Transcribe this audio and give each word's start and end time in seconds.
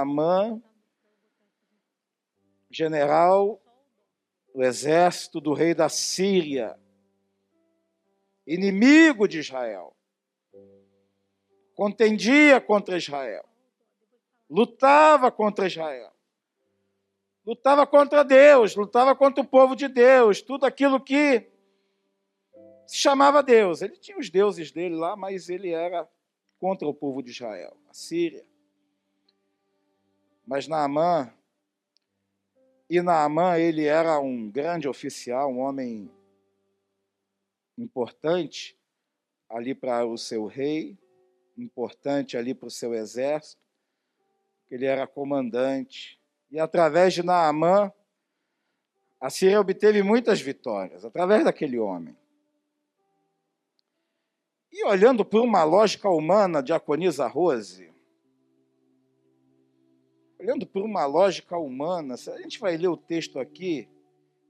Naamã, 0.00 0.62
general 2.70 3.60
do 4.54 4.62
exército 4.62 5.40
do 5.40 5.52
rei 5.52 5.74
da 5.74 5.88
Síria, 5.88 6.78
inimigo 8.46 9.28
de 9.28 9.38
Israel, 9.38 9.94
contendia 11.74 12.60
contra 12.60 12.96
Israel, 12.96 13.44
lutava 14.48 15.30
contra 15.30 15.66
Israel, 15.66 16.12
lutava 17.44 17.86
contra 17.86 18.24
Deus, 18.24 18.74
lutava 18.74 19.14
contra 19.14 19.42
o 19.42 19.46
povo 19.46 19.76
de 19.76 19.88
Deus, 19.88 20.40
tudo 20.40 20.64
aquilo 20.64 21.00
que 21.00 21.48
se 22.86 22.96
chamava 22.96 23.42
Deus. 23.42 23.82
Ele 23.82 23.96
tinha 23.96 24.18
os 24.18 24.30
deuses 24.30 24.72
dele 24.72 24.96
lá, 24.96 25.14
mas 25.14 25.48
ele 25.48 25.70
era 25.70 26.08
contra 26.58 26.88
o 26.88 26.94
povo 26.94 27.22
de 27.22 27.30
Israel, 27.30 27.76
a 27.88 27.94
Síria. 27.94 28.49
Mas 30.50 30.66
Naamã, 30.66 31.32
e 32.88 33.00
Naamã, 33.00 33.56
ele 33.56 33.84
era 33.84 34.18
um 34.18 34.50
grande 34.50 34.88
oficial, 34.88 35.48
um 35.48 35.60
homem 35.60 36.10
importante 37.78 38.76
ali 39.48 39.76
para 39.76 40.04
o 40.04 40.18
seu 40.18 40.46
rei, 40.46 40.98
importante 41.56 42.36
ali 42.36 42.52
para 42.52 42.66
o 42.66 42.70
seu 42.70 42.92
exército. 42.92 43.62
Ele 44.68 44.86
era 44.86 45.06
comandante. 45.06 46.20
E 46.50 46.58
através 46.58 47.14
de 47.14 47.22
Naamã, 47.22 47.92
a 49.20 49.30
Síria 49.30 49.60
obteve 49.60 50.02
muitas 50.02 50.40
vitórias, 50.40 51.04
através 51.04 51.44
daquele 51.44 51.78
homem. 51.78 52.16
E 54.72 54.84
olhando 54.84 55.24
por 55.24 55.42
uma 55.42 55.62
lógica 55.62 56.10
humana, 56.10 56.60
diaconisa 56.60 57.28
Rose, 57.28 57.89
olhando 60.40 60.66
por 60.66 60.82
uma 60.82 61.04
lógica 61.04 61.58
humana, 61.58 62.14
a 62.14 62.40
gente 62.40 62.58
vai 62.58 62.74
ler 62.74 62.88
o 62.88 62.96
texto 62.96 63.38
aqui 63.38 63.86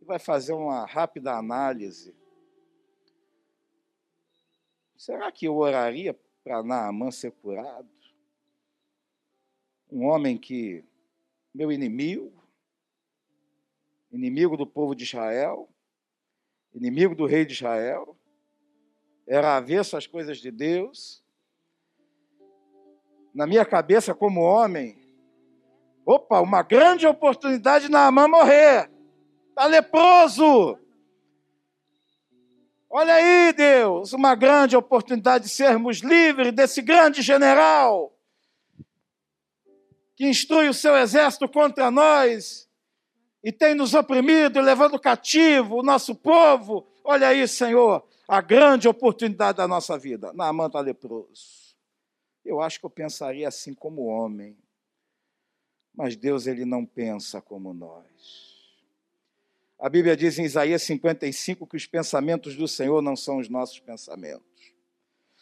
e 0.01 0.05
vai 0.05 0.21
fazer 0.21 0.53
uma 0.53 0.87
rápida 0.87 1.33
análise. 1.33 2.15
Será 4.97 5.33
que 5.33 5.47
eu 5.47 5.57
oraria 5.57 6.17
para 6.45 6.63
Naamã 6.63 7.11
ser 7.11 7.33
curado? 7.33 7.89
Um 9.91 10.05
homem 10.05 10.39
que, 10.39 10.85
meu 11.53 11.73
inimigo, 11.73 12.33
inimigo 14.13 14.57
do 14.57 14.67
povo 14.67 14.95
de 14.95 15.03
Israel, 15.03 15.69
inimigo 16.73 17.17
do 17.17 17.27
rei 17.27 17.45
de 17.45 17.55
Israel, 17.55 18.17
era 19.27 19.57
avesso 19.57 19.97
às 19.97 20.07
coisas 20.07 20.39
de 20.39 20.53
Deus. 20.53 21.21
Na 23.35 23.45
minha 23.45 23.65
cabeça, 23.65 24.15
como 24.15 24.41
homem, 24.41 25.00
opa, 26.05 26.41
uma 26.41 26.63
grande 26.63 27.07
oportunidade 27.07 27.91
na 27.91 28.11
mãe 28.11 28.29
morrer. 28.29 28.91
Está 29.51 29.67
leproso. 29.67 30.79
Olha 32.89 33.15
aí, 33.15 33.53
Deus, 33.53 34.13
uma 34.13 34.35
grande 34.35 34.77
oportunidade 34.77 35.45
de 35.45 35.51
sermos 35.51 35.99
livres 35.99 36.53
desse 36.53 36.83
grande 36.83 37.23
general 37.23 38.13
que 40.21 40.29
instrui 40.29 40.69
o 40.69 40.75
seu 40.75 40.95
exército 40.99 41.49
contra 41.49 41.91
nós 41.91 42.69
e 43.43 43.51
tem 43.51 43.75
nos 43.75 43.95
oprimido, 43.95 44.61
levando 44.61 45.01
cativo 45.01 45.77
o 45.77 45.83
nosso 45.83 46.15
povo. 46.15 46.87
Olha 47.03 47.29
aí, 47.29 47.49
Senhor, 47.49 48.07
a 48.29 48.43
grande 48.43 48.87
oportunidade 48.87 49.57
da 49.57 49.67
nossa 49.67 49.97
vida. 49.97 50.31
Naamã 50.35 50.67
está 50.67 50.79
leproso. 50.81 51.75
Eu 52.45 52.61
acho 52.61 52.79
que 52.79 52.85
eu 52.85 52.91
pensaria 52.91 53.49
assim 53.49 53.73
como 53.73 54.05
homem. 54.05 54.59
Mas 56.01 56.17
Deus, 56.17 56.47
ele 56.47 56.65
não 56.65 56.87
pensa 56.87 57.43
como 57.43 57.75
nós. 57.75 58.07
A 59.79 59.87
Bíblia 59.87 60.17
diz 60.17 60.39
em 60.39 60.45
Isaías 60.45 60.83
55 60.83 61.67
que 61.67 61.77
os 61.77 61.87
pensamentos 61.87 62.57
do 62.57 62.67
Senhor 62.67 63.03
não 63.03 63.15
são 63.15 63.37
os 63.37 63.51
nossos 63.51 63.81
pensamentos. 63.81 64.73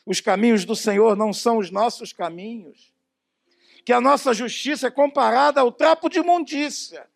Os 0.04 0.20
caminhos 0.20 0.64
do 0.64 0.74
Senhor 0.74 1.16
não 1.16 1.32
são 1.32 1.58
os 1.58 1.70
nossos 1.70 2.12
caminhos. 2.12 2.92
Que 3.84 3.92
a 3.92 4.00
nossa 4.00 4.34
justiça 4.34 4.88
é 4.88 4.90
comparada 4.90 5.60
ao 5.60 5.70
trapo 5.70 6.08
de 6.08 6.18
imundícia 6.18 7.06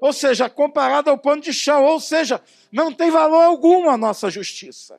ou 0.00 0.14
seja, 0.14 0.48
comparado 0.48 1.10
ao 1.10 1.18
pano 1.18 1.42
de 1.42 1.52
chão, 1.52 1.84
ou 1.84 2.00
seja, 2.00 2.42
não 2.72 2.90
tem 2.90 3.10
valor 3.10 3.42
algum 3.42 3.90
a 3.90 3.98
nossa 3.98 4.30
justiça. 4.30 4.98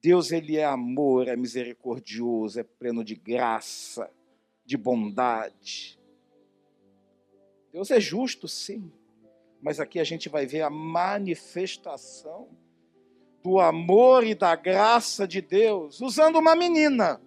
Deus, 0.00 0.30
ele 0.30 0.56
é 0.56 0.64
amor, 0.64 1.26
é 1.26 1.34
misericordioso, 1.34 2.60
é 2.60 2.62
pleno 2.62 3.02
de 3.02 3.16
graça, 3.16 4.08
de 4.64 4.76
bondade. 4.76 5.98
Deus 7.74 7.90
é 7.90 7.98
justo, 7.98 8.46
sim, 8.46 8.88
mas 9.60 9.80
aqui 9.80 9.98
a 9.98 10.04
gente 10.04 10.28
vai 10.28 10.46
ver 10.46 10.60
a 10.60 10.70
manifestação 10.70 12.48
do 13.42 13.58
amor 13.58 14.22
e 14.22 14.32
da 14.32 14.54
graça 14.54 15.26
de 15.26 15.40
Deus 15.40 16.00
usando 16.00 16.36
uma 16.36 16.54
menina. 16.54 17.20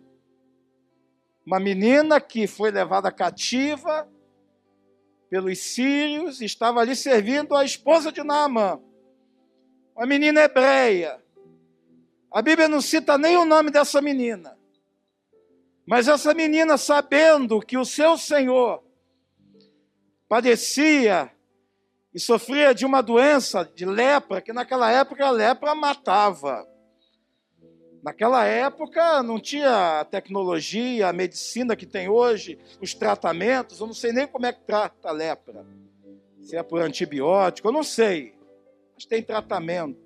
Uma 1.46 1.59
menina 1.59 2.22
que 2.22 2.47
foi 2.47 2.72
levada 2.72 3.12
cativa, 3.12 4.09
pelos 5.30 5.59
sírios, 5.59 6.40
estava 6.40 6.80
ali 6.80 6.96
servindo 6.96 7.53
a 7.53 7.66
esposa 7.66 8.09
de 8.09 8.24
Naamã, 8.24 8.80
uma 9.94 10.06
menina 10.06 10.44
hebreia. 10.44 11.22
A 12.31 12.41
Bíblia 12.41 12.69
não 12.69 12.80
cita 12.80 13.18
nem 13.18 13.36
o 13.36 13.44
nome 13.44 13.69
dessa 13.69 14.02
menina. 14.02 14.57
Mas 15.86 16.07
essa 16.07 16.34
menina, 16.34 16.78
sabendo 16.78 17.59
que 17.59 17.78
o 17.78 17.84
seu 17.84 18.18
Senhor 18.18 18.87
padecia 20.28 21.32
e 22.14 22.20
sofria 22.20 22.74
de 22.74 22.86
uma 22.86 23.02
doença 23.02 23.70
de 23.76 23.86
lepra, 23.86 24.42
que 24.42 24.52
naquela 24.52 24.92
época 24.92 25.26
a 25.26 25.32
lepra 25.32 25.76
matava. 25.76 26.68
Naquela 28.04 28.46
época 28.46 29.22
não 29.22 29.40
tinha 29.40 30.00
a 30.00 30.06
tecnologia, 30.06 31.10
a 31.10 31.14
medicina 31.14 31.76
que 31.76 31.86
tem 31.86 32.08
hoje, 32.08 32.58
os 32.82 32.94
tratamentos, 32.94 33.80
eu 33.80 33.88
não 33.88 33.94
sei 33.94 34.12
nem 34.12 34.28
como 34.28 34.46
é 34.46 34.54
que 34.54 34.62
trata 34.62 35.10
a 35.10 35.12
lepra. 35.12 35.66
Se 36.42 36.56
é 36.56 36.64
por 36.64 36.82
antibiótico, 36.82 37.68
eu 37.68 37.72
não 37.72 37.84
sei. 37.84 38.34
Mas 38.96 39.06
tem 39.06 39.22
tratamento. 39.22 40.00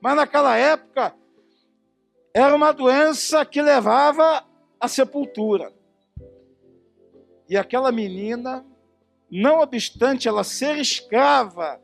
Mas 0.00 0.16
naquela 0.16 0.56
época 0.56 1.14
era 2.34 2.54
uma 2.54 2.72
doença 2.72 3.44
que 3.44 3.62
levava 3.62 4.44
à 4.80 4.88
sepultura. 4.88 5.72
E 7.48 7.56
aquela 7.56 7.92
menina, 7.92 8.66
não 9.40 9.60
obstante 9.60 10.28
ela 10.28 10.44
ser 10.44 10.76
escrava 10.76 11.80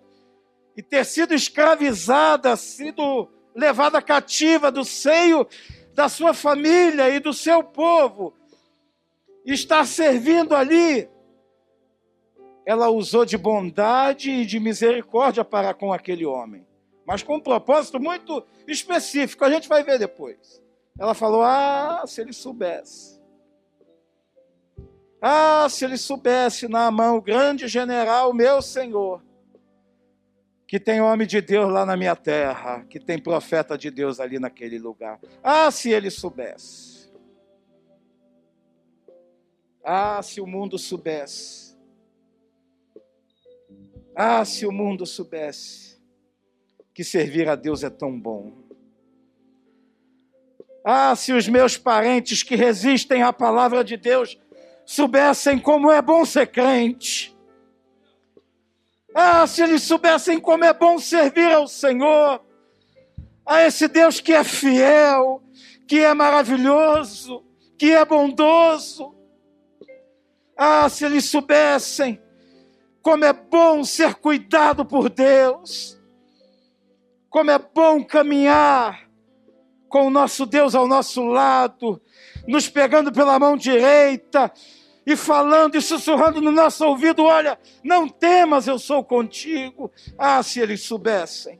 e 0.76 0.82
ter 0.82 1.06
sido 1.06 1.32
escravizada, 1.32 2.54
sido 2.56 3.26
levada 3.54 4.02
cativa 4.02 4.70
do 4.70 4.84
seio 4.84 5.48
da 5.94 6.10
sua 6.10 6.34
família 6.34 7.08
e 7.08 7.18
do 7.18 7.32
seu 7.32 7.64
povo, 7.64 8.34
está 9.44 9.84
servindo 9.86 10.54
ali, 10.54 11.08
ela 12.66 12.90
usou 12.90 13.24
de 13.24 13.38
bondade 13.38 14.30
e 14.30 14.44
de 14.44 14.60
misericórdia 14.60 15.42
para 15.42 15.72
com 15.72 15.90
aquele 15.90 16.26
homem, 16.26 16.66
mas 17.06 17.22
com 17.22 17.36
um 17.36 17.40
propósito 17.40 17.98
muito 17.98 18.44
específico, 18.66 19.42
a 19.42 19.50
gente 19.50 19.66
vai 19.66 19.82
ver 19.82 19.98
depois. 19.98 20.62
Ela 20.98 21.14
falou: 21.14 21.42
Ah, 21.42 22.04
se 22.06 22.20
ele 22.20 22.34
soubesse. 22.34 23.17
Ah, 25.20 25.66
se 25.68 25.84
ele 25.84 25.96
soubesse 25.96 26.68
na 26.68 26.90
mão, 26.90 27.16
o 27.16 27.22
grande 27.22 27.66
general, 27.66 28.32
meu 28.32 28.62
senhor, 28.62 29.22
que 30.66 30.78
tem 30.78 31.00
homem 31.00 31.26
de 31.26 31.40
Deus 31.40 31.72
lá 31.72 31.84
na 31.84 31.96
minha 31.96 32.14
terra, 32.14 32.84
que 32.84 33.00
tem 33.00 33.18
profeta 33.18 33.76
de 33.76 33.90
Deus 33.90 34.20
ali 34.20 34.38
naquele 34.38 34.78
lugar. 34.78 35.18
Ah, 35.42 35.70
se 35.70 35.90
ele 35.90 36.10
soubesse. 36.10 37.10
Ah, 39.82 40.22
se 40.22 40.40
o 40.40 40.46
mundo 40.46 40.78
soubesse. 40.78 41.76
Ah, 44.14 44.44
se 44.44 44.66
o 44.66 44.72
mundo 44.72 45.06
soubesse 45.06 45.98
que 46.92 47.02
servir 47.02 47.48
a 47.48 47.54
Deus 47.54 47.82
é 47.82 47.90
tão 47.90 48.18
bom. 48.20 48.52
Ah, 50.84 51.14
se 51.16 51.32
os 51.32 51.48
meus 51.48 51.76
parentes 51.76 52.42
que 52.42 52.54
resistem 52.56 53.22
à 53.22 53.32
palavra 53.32 53.82
de 53.82 53.96
Deus 53.96 54.38
soubessem 54.88 55.58
como 55.58 55.90
é 55.90 56.00
bom 56.00 56.24
ser 56.24 56.46
crente. 56.46 57.36
Ah, 59.14 59.46
se 59.46 59.62
eles 59.62 59.82
soubessem 59.82 60.40
como 60.40 60.64
é 60.64 60.72
bom 60.72 60.98
servir 60.98 61.52
ao 61.52 61.68
Senhor, 61.68 62.40
a 63.44 63.62
esse 63.64 63.86
Deus 63.86 64.18
que 64.18 64.32
é 64.32 64.42
fiel, 64.42 65.42
que 65.86 65.98
é 65.98 66.14
maravilhoso, 66.14 67.44
que 67.76 67.92
é 67.92 68.02
bondoso. 68.02 69.14
Ah, 70.56 70.88
se 70.88 71.04
eles 71.04 71.26
soubessem 71.26 72.18
como 73.02 73.26
é 73.26 73.32
bom 73.34 73.84
ser 73.84 74.14
cuidado 74.14 74.86
por 74.86 75.10
Deus, 75.10 75.98
como 77.28 77.50
é 77.50 77.58
bom 77.58 78.02
caminhar 78.02 79.06
com 79.86 80.06
o 80.06 80.10
nosso 80.10 80.46
Deus 80.46 80.74
ao 80.74 80.88
nosso 80.88 81.22
lado, 81.24 82.00
nos 82.46 82.70
pegando 82.70 83.12
pela 83.12 83.38
mão 83.38 83.54
direita 83.54 84.50
e 85.08 85.16
falando 85.16 85.74
e 85.74 85.80
sussurrando 85.80 86.38
no 86.38 86.52
nosso 86.52 86.84
ouvido: 86.84 87.24
Olha, 87.24 87.58
não 87.82 88.06
temas, 88.06 88.68
eu 88.68 88.78
sou 88.78 89.02
contigo. 89.02 89.90
Ah, 90.18 90.42
se 90.42 90.60
eles 90.60 90.82
soubessem. 90.82 91.58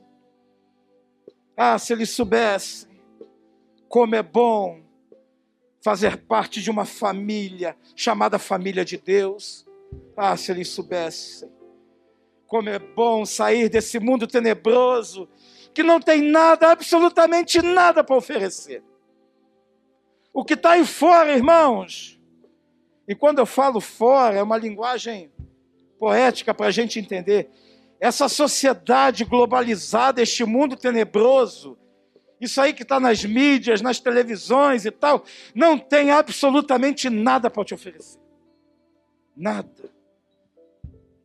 Ah, 1.57 1.79
se 1.79 1.91
eles 1.91 2.11
soubessem 2.11 3.01
como 3.87 4.15
é 4.15 4.21
bom 4.21 4.83
fazer 5.81 6.17
parte 6.27 6.61
de 6.61 6.69
uma 6.69 6.85
família 6.85 7.75
chamada 7.95 8.37
família 8.37 8.85
de 8.85 8.97
Deus. 8.97 9.65
Ah, 10.15 10.37
se 10.37 10.51
eles 10.51 10.69
soubessem 10.69 11.51
como 12.45 12.69
é 12.69 12.77
bom 12.77 13.25
sair 13.25 13.67
desse 13.67 13.99
mundo 13.99 14.27
tenebroso 14.27 15.27
que 15.73 15.81
não 15.81 15.99
tem 15.99 16.21
nada, 16.21 16.71
absolutamente 16.71 17.63
nada 17.63 18.03
para 18.03 18.15
oferecer. 18.15 18.83
O 20.31 20.45
que 20.45 20.53
está 20.53 20.71
aí 20.71 20.85
fora, 20.85 21.33
irmãos, 21.35 22.18
e 23.09 23.15
quando 23.15 23.39
eu 23.39 23.45
falo 23.47 23.81
fora, 23.81 24.35
é 24.35 24.43
uma 24.43 24.55
linguagem 24.55 25.31
poética 25.97 26.53
para 26.53 26.67
a 26.67 26.71
gente 26.71 26.99
entender. 26.99 27.49
Essa 27.99 28.29
sociedade 28.29 29.25
globalizada, 29.25 30.21
este 30.21 30.45
mundo 30.45 30.75
tenebroso, 30.75 31.75
isso 32.39 32.61
aí 32.61 32.71
que 32.71 32.83
está 32.83 32.99
nas 32.99 33.25
mídias, 33.25 33.81
nas 33.81 33.99
televisões 33.99 34.85
e 34.85 34.91
tal, 34.91 35.25
não 35.55 35.75
tem 35.75 36.11
absolutamente 36.11 37.09
nada 37.09 37.49
para 37.49 37.65
te 37.65 37.73
oferecer. 37.73 38.19
Nada. 39.35 39.89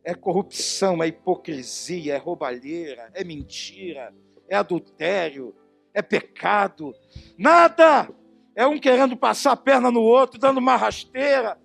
É 0.03 0.15
corrupção, 0.15 1.03
é 1.03 1.07
hipocrisia, 1.07 2.15
é 2.15 2.17
roubalheira, 2.17 3.11
é 3.13 3.23
mentira, 3.23 4.11
é 4.49 4.55
adultério, 4.55 5.55
é 5.93 6.01
pecado. 6.01 6.95
Nada! 7.37 8.09
É 8.55 8.65
um 8.65 8.79
querendo 8.79 9.15
passar 9.15 9.51
a 9.51 9.57
perna 9.57 9.91
no 9.91 10.01
outro, 10.01 10.39
dando 10.39 10.57
uma 10.57 10.75
rasteira. 10.75 11.63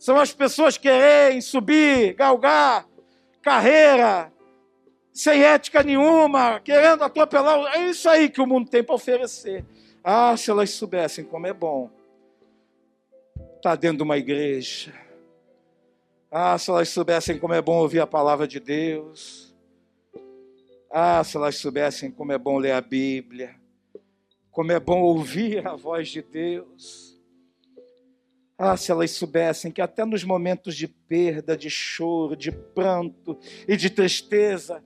São 0.00 0.16
as 0.16 0.32
pessoas 0.32 0.78
querem 0.78 1.42
subir, 1.42 2.14
galgar, 2.14 2.88
carreira, 3.42 4.32
sem 5.12 5.42
ética 5.44 5.82
nenhuma, 5.82 6.58
querendo 6.58 7.04
atropelar. 7.04 7.76
É 7.76 7.90
isso 7.90 8.08
aí 8.08 8.30
que 8.30 8.40
o 8.40 8.46
mundo 8.46 8.70
tem 8.70 8.82
para 8.82 8.94
oferecer. 8.94 9.62
Ah, 10.02 10.34
se 10.38 10.50
elas 10.50 10.70
soubessem 10.70 11.22
como 11.22 11.46
é 11.46 11.52
bom 11.52 11.90
estar 13.56 13.60
tá 13.60 13.74
dentro 13.76 13.98
de 13.98 14.02
uma 14.02 14.16
igreja. 14.16 14.94
Ah, 16.30 16.56
se 16.56 16.70
elas 16.70 16.88
soubessem 16.88 17.38
como 17.38 17.52
é 17.52 17.60
bom 17.60 17.76
ouvir 17.76 18.00
a 18.00 18.06
palavra 18.06 18.48
de 18.48 18.58
Deus. 18.58 19.54
Ah, 20.90 21.22
se 21.22 21.36
elas 21.36 21.56
soubessem 21.56 22.10
como 22.10 22.32
é 22.32 22.38
bom 22.38 22.56
ler 22.56 22.72
a 22.72 22.80
Bíblia. 22.80 23.54
Como 24.50 24.72
é 24.72 24.80
bom 24.80 25.02
ouvir 25.02 25.66
a 25.66 25.76
voz 25.76 26.08
de 26.08 26.22
Deus. 26.22 27.09
Ah, 28.62 28.76
se 28.76 28.92
elas 28.92 29.12
soubessem 29.12 29.72
que 29.72 29.80
até 29.80 30.04
nos 30.04 30.22
momentos 30.22 30.76
de 30.76 30.86
perda, 30.86 31.56
de 31.56 31.70
choro, 31.70 32.36
de 32.36 32.52
pranto 32.52 33.38
e 33.66 33.74
de 33.74 33.88
tristeza, 33.88 34.84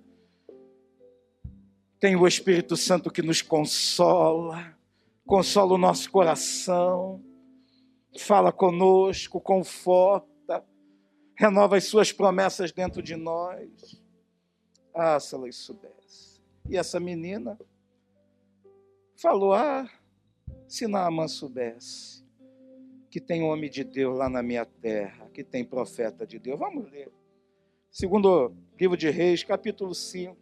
tem 1.98 2.14
o 2.14 2.24
Espírito 2.24 2.76
Santo 2.76 3.10
que 3.10 3.20
nos 3.20 3.42
consola, 3.42 4.78
consola 5.26 5.74
o 5.74 5.78
nosso 5.78 6.08
coração, 6.08 7.20
fala 8.16 8.52
conosco, 8.52 9.40
conforta, 9.40 10.64
renova 11.36 11.76
as 11.76 11.82
suas 11.82 12.12
promessas 12.12 12.70
dentro 12.70 13.02
de 13.02 13.16
nós. 13.16 14.00
Ah, 14.94 15.18
se 15.18 15.34
elas 15.34 15.56
soubessem. 15.56 16.40
E 16.70 16.76
essa 16.76 17.00
menina 17.00 17.58
falou: 19.16 19.52
Ah, 19.52 19.90
se 20.68 20.86
Naamã 20.86 21.26
soubesse 21.26 22.23
que 23.14 23.20
tem 23.20 23.44
homem 23.44 23.70
de 23.70 23.84
Deus 23.84 24.18
lá 24.18 24.28
na 24.28 24.42
minha 24.42 24.66
terra, 24.66 25.30
que 25.32 25.44
tem 25.44 25.64
profeta 25.64 26.26
de 26.26 26.36
Deus. 26.36 26.58
Vamos 26.58 26.90
ler. 26.90 27.12
Segundo 27.88 28.52
livro 28.76 28.96
de 28.96 29.08
Reis, 29.08 29.44
capítulo 29.44 29.94
5. 29.94 30.36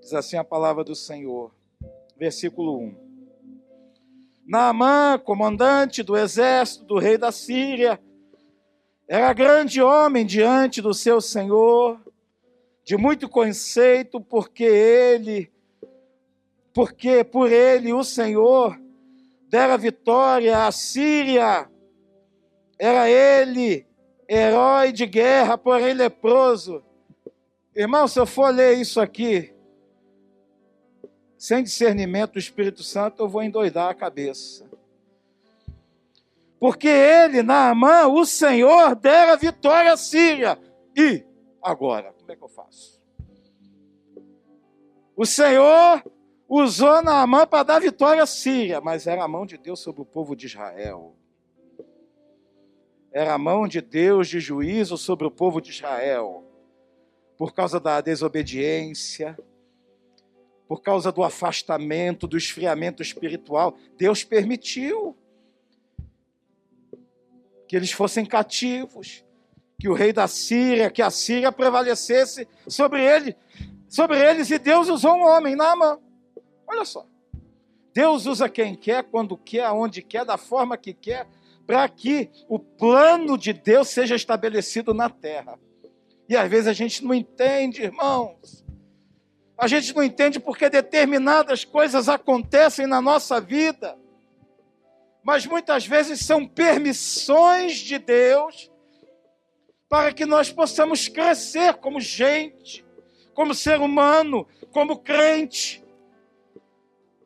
Diz 0.00 0.12
assim 0.12 0.36
a 0.36 0.42
palavra 0.42 0.82
do 0.82 0.96
Senhor, 0.96 1.54
versículo 2.16 2.80
1. 2.80 2.96
Naamã, 4.44 5.16
comandante 5.24 6.02
do 6.02 6.16
exército 6.16 6.84
do 6.84 6.98
rei 6.98 7.16
da 7.16 7.30
Síria, 7.30 8.02
era 9.06 9.32
grande 9.32 9.80
homem 9.80 10.26
diante 10.26 10.82
do 10.82 10.92
seu 10.92 11.20
senhor, 11.20 12.00
de 12.82 12.96
muito 12.96 13.28
conceito, 13.28 14.20
porque 14.20 14.64
ele, 14.64 15.48
porque 16.74 17.22
por 17.22 17.52
ele 17.52 17.92
o 17.92 18.02
Senhor 18.02 18.76
dera 19.48 19.76
vitória 19.76 20.66
à 20.66 20.72
Síria. 20.72 21.68
Era 22.78 23.10
ele, 23.10 23.86
herói 24.28 24.92
de 24.92 25.06
guerra, 25.06 25.58
porém 25.58 25.94
leproso. 25.94 26.84
Irmão, 27.74 28.06
se 28.06 28.18
eu 28.18 28.26
for 28.26 28.54
ler 28.54 28.78
isso 28.78 29.00
aqui, 29.00 29.54
sem 31.36 31.62
discernimento 31.62 32.32
do 32.32 32.38
Espírito 32.38 32.82
Santo, 32.82 33.22
eu 33.22 33.28
vou 33.28 33.42
endoidar 33.42 33.88
a 33.88 33.94
cabeça. 33.94 34.68
Porque 36.58 36.88
ele, 36.88 37.42
Naamã, 37.42 38.06
o 38.08 38.24
Senhor, 38.24 38.96
dera 38.96 39.36
vitória 39.36 39.92
à 39.92 39.96
Síria. 39.96 40.58
E 40.96 41.24
agora, 41.62 42.12
como 42.12 42.32
é 42.32 42.36
que 42.36 42.42
eu 42.42 42.48
faço? 42.48 43.00
O 45.16 45.24
Senhor 45.24 46.02
usou 46.48 47.02
Naamã 47.02 47.46
para 47.46 47.62
dar 47.62 47.80
vitória 47.80 48.22
à 48.22 48.26
Síria, 48.26 48.80
mas 48.80 49.06
era 49.06 49.22
a 49.22 49.28
mão 49.28 49.44
de 49.44 49.58
Deus 49.58 49.80
sobre 49.80 50.00
o 50.00 50.06
povo 50.06 50.34
de 50.34 50.46
Israel. 50.46 51.14
Era 53.12 53.34
a 53.34 53.38
mão 53.38 53.68
de 53.68 53.80
Deus 53.80 54.28
de 54.28 54.40
juízo 54.40 54.96
sobre 54.96 55.26
o 55.26 55.30
povo 55.30 55.60
de 55.60 55.70
Israel. 55.70 56.44
Por 57.36 57.52
causa 57.52 57.78
da 57.78 58.00
desobediência, 58.00 59.38
por 60.66 60.82
causa 60.82 61.12
do 61.12 61.22
afastamento, 61.22 62.26
do 62.26 62.36
esfriamento 62.36 63.02
espiritual, 63.02 63.76
Deus 63.96 64.24
permitiu 64.24 65.16
que 67.66 67.76
eles 67.76 67.92
fossem 67.92 68.24
cativos, 68.24 69.24
que 69.78 69.88
o 69.88 69.94
rei 69.94 70.12
da 70.12 70.26
Síria, 70.26 70.90
que 70.90 71.02
a 71.02 71.10
Síria 71.10 71.52
prevalecesse 71.52 72.48
sobre 72.66 73.04
ele, 73.04 73.36
sobre 73.88 74.18
eles, 74.18 74.50
e 74.50 74.58
Deus 74.58 74.88
usou 74.88 75.14
um 75.14 75.26
homem, 75.26 75.54
Naamã. 75.54 75.98
Olha 76.68 76.84
só. 76.84 77.06
Deus 77.94 78.26
usa 78.26 78.48
quem 78.48 78.76
quer, 78.76 79.02
quando 79.04 79.36
quer, 79.36 79.64
aonde 79.64 80.02
quer, 80.02 80.24
da 80.24 80.36
forma 80.36 80.76
que 80.76 80.92
quer, 80.92 81.26
para 81.66 81.88
que 81.88 82.30
o 82.48 82.58
plano 82.58 83.36
de 83.36 83.52
Deus 83.52 83.88
seja 83.88 84.14
estabelecido 84.14 84.94
na 84.94 85.08
terra. 85.10 85.58
E 86.28 86.36
às 86.36 86.48
vezes 86.48 86.66
a 86.66 86.72
gente 86.72 87.04
não 87.04 87.14
entende, 87.14 87.82
irmãos. 87.82 88.64
A 89.56 89.66
gente 89.66 89.94
não 89.96 90.02
entende 90.02 90.38
porque 90.38 90.70
determinadas 90.70 91.64
coisas 91.64 92.08
acontecem 92.08 92.86
na 92.86 93.00
nossa 93.00 93.40
vida, 93.40 93.98
mas 95.24 95.44
muitas 95.44 95.86
vezes 95.86 96.20
são 96.20 96.46
permissões 96.46 97.78
de 97.78 97.98
Deus 97.98 98.70
para 99.88 100.12
que 100.12 100.24
nós 100.24 100.52
possamos 100.52 101.08
crescer 101.08 101.74
como 101.74 102.00
gente, 102.00 102.84
como 103.34 103.54
ser 103.54 103.80
humano, 103.80 104.46
como 104.70 104.98
crente, 104.98 105.82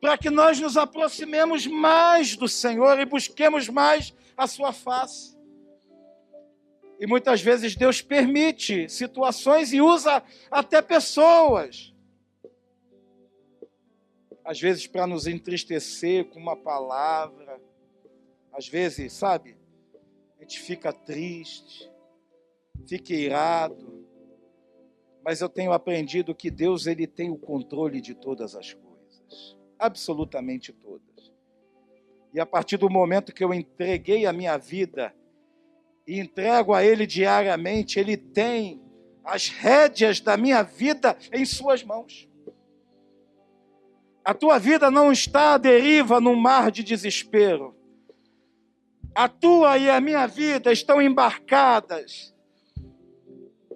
para 0.03 0.17
que 0.17 0.29
nós 0.29 0.59
nos 0.59 0.75
aproximemos 0.75 1.65
mais 1.65 2.35
do 2.35 2.45
Senhor 2.45 2.99
e 2.99 3.05
busquemos 3.05 3.69
mais 3.69 4.13
a 4.35 4.45
Sua 4.45 4.73
face. 4.73 5.33
E 6.99 7.07
muitas 7.07 7.39
vezes 7.39 7.73
Deus 7.73 8.01
permite 8.01 8.89
situações 8.89 9.71
e 9.71 9.79
usa 9.79 10.21
até 10.51 10.81
pessoas. 10.81 11.93
Às 14.43 14.59
vezes 14.59 14.85
para 14.87 15.07
nos 15.07 15.25
entristecer 15.25 16.25
com 16.25 16.37
uma 16.37 16.57
palavra, 16.57 17.61
às 18.51 18.67
vezes, 18.67 19.13
sabe, 19.13 19.55
a 20.37 20.41
gente 20.41 20.59
fica 20.59 20.91
triste, 20.91 21.89
fica 22.85 23.13
irado, 23.13 24.05
mas 25.23 25.39
eu 25.39 25.47
tenho 25.47 25.71
aprendido 25.71 26.35
que 26.35 26.51
Deus 26.51 26.87
ele 26.87 27.07
tem 27.07 27.31
o 27.31 27.37
controle 27.37 28.01
de 28.01 28.13
todas 28.13 28.53
as 28.53 28.73
coisas, 28.73 29.62
absolutamente 29.77 30.71
todas. 30.71 31.31
E 32.33 32.39
a 32.39 32.45
partir 32.45 32.77
do 32.77 32.89
momento 32.89 33.33
que 33.33 33.43
eu 33.43 33.53
entreguei 33.53 34.25
a 34.25 34.33
minha 34.33 34.57
vida 34.57 35.13
e 36.07 36.19
entrego 36.19 36.73
a 36.73 36.83
Ele 36.83 37.05
diariamente, 37.05 37.99
Ele 37.99 38.17
tem 38.17 38.81
as 39.23 39.47
rédeas 39.47 40.19
da 40.19 40.35
minha 40.35 40.63
vida 40.63 41.17
em 41.31 41.45
Suas 41.45 41.83
mãos. 41.83 42.27
A 44.25 44.33
tua 44.33 44.57
vida 44.57 44.89
não 44.89 45.11
está 45.11 45.53
à 45.53 45.57
deriva 45.57 46.19
num 46.19 46.35
mar 46.35 46.71
de 46.71 46.81
desespero. 46.81 47.75
A 49.13 49.27
tua 49.27 49.77
e 49.77 49.89
a 49.89 50.01
minha 50.01 50.25
vida 50.25 50.71
estão 50.71 51.01
embarcadas 51.01 52.33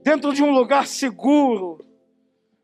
dentro 0.04 0.34
de 0.34 0.42
um 0.42 0.52
lugar 0.52 0.88
seguro, 0.88 1.86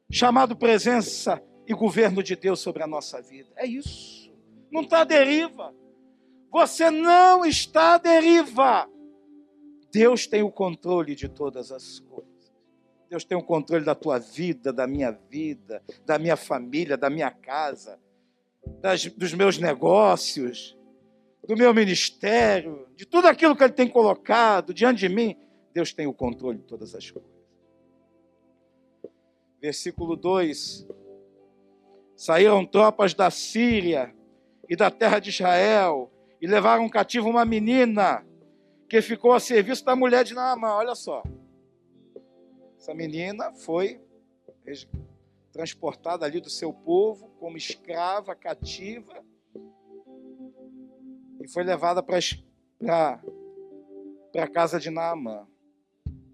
chamado 0.10 0.56
presença 0.56 1.44
e 1.68 1.74
governo 1.74 2.22
de 2.22 2.36
Deus 2.36 2.60
sobre 2.60 2.84
a 2.84 2.88
nossa 2.88 3.22
vida. 3.22 3.50
É 3.56 3.66
isso. 3.66 4.32
Não 4.72 4.82
está 4.82 5.04
deriva. 5.04 5.74
Você 6.52 6.90
não 6.90 7.46
está 7.46 7.96
à 7.96 7.98
deriva. 7.98 8.90
Deus 9.92 10.28
tem 10.28 10.44
o 10.44 10.52
controle 10.52 11.16
de 11.16 11.28
todas 11.28 11.72
as 11.72 12.00
coisas. 12.00 12.34
Deus 13.10 13.24
tem 13.24 13.38
o 13.38 13.44
controle 13.44 13.86
da 13.86 13.94
tua 13.94 14.18
vida, 14.18 14.74
da 14.74 14.88
minha 14.88 15.12
vida, 15.12 15.84
da 16.04 16.18
minha 16.18 16.36
família, 16.36 16.98
da 16.98 17.12
minha 17.12 17.30
casa, 17.30 18.00
das, 18.82 19.06
dos 19.06 19.34
meus 19.34 19.60
negócios, 19.60 20.76
do 21.48 21.56
meu 21.56 21.74
ministério, 21.74 22.88
de 22.96 23.06
tudo 23.06 23.28
aquilo 23.28 23.56
que 23.56 23.64
Ele 23.64 23.74
tem 23.74 23.88
colocado 23.88 24.74
diante 24.74 25.00
de 25.00 25.10
mim. 25.10 25.38
Deus 25.74 25.94
tem 25.94 26.08
o 26.08 26.14
controle 26.14 26.58
de 26.58 26.64
todas 26.64 26.96
as 26.96 27.10
coisas. 27.12 27.32
Versículo 29.62 30.16
2: 30.16 30.88
Saíram 32.24 32.66
tropas 32.66 33.14
da 33.14 33.30
Síria 33.30 34.16
e 34.70 34.78
da 34.78 34.90
terra 34.90 35.20
de 35.20 35.30
Israel 35.30 36.10
e 36.40 36.48
levaram 36.48 36.88
cativo 36.88 37.28
uma 37.28 37.44
menina 37.44 38.26
que 38.88 39.02
ficou 39.02 39.34
a 39.34 39.42
serviço 39.42 39.84
da 39.84 39.94
mulher 39.94 40.24
de 40.24 40.34
Naamã. 40.34 40.70
Olha 40.70 40.96
só. 40.96 41.22
Essa 42.78 42.94
menina 42.94 43.52
foi 43.52 44.02
transportada 45.52 46.26
ali 46.26 46.40
do 46.40 46.50
seu 46.50 46.72
povo 46.72 47.28
como 47.42 47.58
escrava, 47.58 48.34
cativa, 48.34 49.22
e 51.42 51.48
foi 51.50 51.66
levada 51.66 52.02
para 52.02 53.20
a 54.34 54.48
casa 54.48 54.80
de 54.80 54.90
Naamã. 54.90 55.46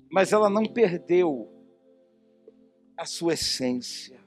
Mas 0.08 0.31
ela 0.31 0.51
não 0.51 0.67
perdeu 0.67 1.51
a 2.96 3.05
sua 3.05 3.34
essência. 3.34 4.19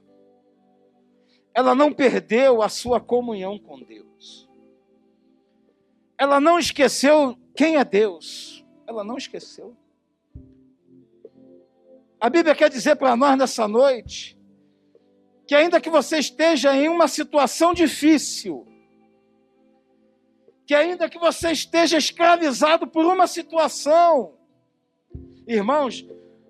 Ela 1.55 1.75
não 1.75 1.93
perdeu 1.93 2.63
a 2.63 2.69
sua 2.69 3.01
comunhão 3.01 3.59
com 3.59 3.81
Deus. 3.81 4.49
Ela 6.17 6.41
não 6.41 6.59
esqueceu 6.59 7.37
quem 7.55 7.77
é 7.77 7.85
Deus. 7.85 8.65
Ela 8.87 9.05
não 9.05 9.17
esqueceu. 9.17 9.77
A 12.21 12.31
Bíblia 12.31 12.55
quer 12.55 12.71
dizer 12.71 12.97
para 12.97 13.17
nós 13.17 13.37
nessa 13.37 13.67
noite 13.67 14.39
que, 15.47 15.55
ainda 15.55 15.81
que 15.81 15.91
você 15.91 16.19
esteja 16.19 16.75
em 16.75 16.89
uma 16.89 17.09
situação 17.09 17.75
difícil, 17.75 18.67
que 20.65 20.75
ainda 20.75 21.09
que 21.09 21.19
você 21.19 21.51
esteja 21.51 21.99
escravizado 21.99 22.87
por 22.87 23.05
uma 23.05 23.27
situação, 23.27 24.35
irmãos, 25.47 26.07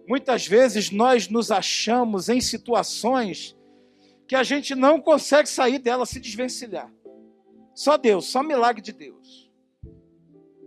muitas 0.07 0.47
vezes 0.47 0.91
nós 0.91 1.29
nos 1.29 1.51
achamos 1.51 2.29
em 2.29 2.41
situações 2.41 3.57
que 4.33 4.37
a 4.37 4.43
gente 4.43 4.75
não 4.75 4.99
consegue 4.99 5.47
sair 5.47 5.79
dela, 5.79 6.07
se 6.07 6.19
desvencilhar. 6.19 6.91
Só 7.75 7.99
Deus, 7.99 8.31
só 8.31 8.43
milagre 8.43 8.81
de 8.81 8.91
Deus. 8.91 9.53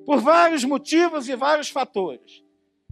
Por 0.05 0.19
vários 0.19 0.63
motivos 0.63 1.27
e 1.27 1.35
vários 1.35 1.69
fatores 1.69 2.43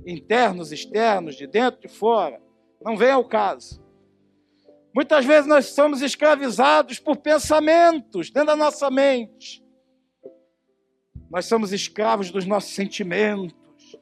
internos, 0.03 0.71
externos, 0.71 1.35
de 1.35 1.45
dentro, 1.45 1.79
de 1.79 1.87
fora, 1.87 2.41
não 2.81 2.97
vem 2.97 3.11
ao 3.11 3.23
caso. 3.23 3.85
Muitas 4.95 5.23
vezes 5.23 5.45
nós 5.45 5.67
somos 5.67 6.01
escravizados 6.01 6.97
por 6.97 7.17
pensamentos 7.17 8.31
dentro 8.31 8.47
da 8.47 8.55
nossa 8.55 8.89
mente. 8.89 9.63
Nós 11.29 11.45
somos 11.45 11.71
escravos 11.71 12.31
dos 12.31 12.47
nossos 12.47 12.73
sentimentos. 12.73 13.95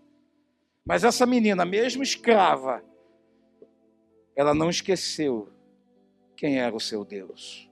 Mas 0.85 1.03
essa 1.03 1.25
menina, 1.25 1.65
mesmo 1.65 2.01
escrava, 2.01 2.81
ela 4.37 4.53
não 4.53 4.69
esqueceu 4.69 5.51
quem 6.41 6.57
era 6.57 6.75
o 6.75 6.79
seu 6.79 7.05
Deus, 7.05 7.69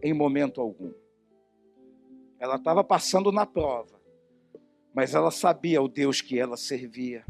em 0.00 0.14
momento 0.14 0.60
algum. 0.60 0.92
Ela 2.38 2.54
estava 2.54 2.84
passando 2.84 3.32
na 3.32 3.44
prova, 3.44 4.00
mas 4.94 5.12
ela 5.12 5.32
sabia 5.32 5.82
o 5.82 5.88
Deus 5.88 6.20
que 6.20 6.38
ela 6.38 6.56
servia. 6.56 7.26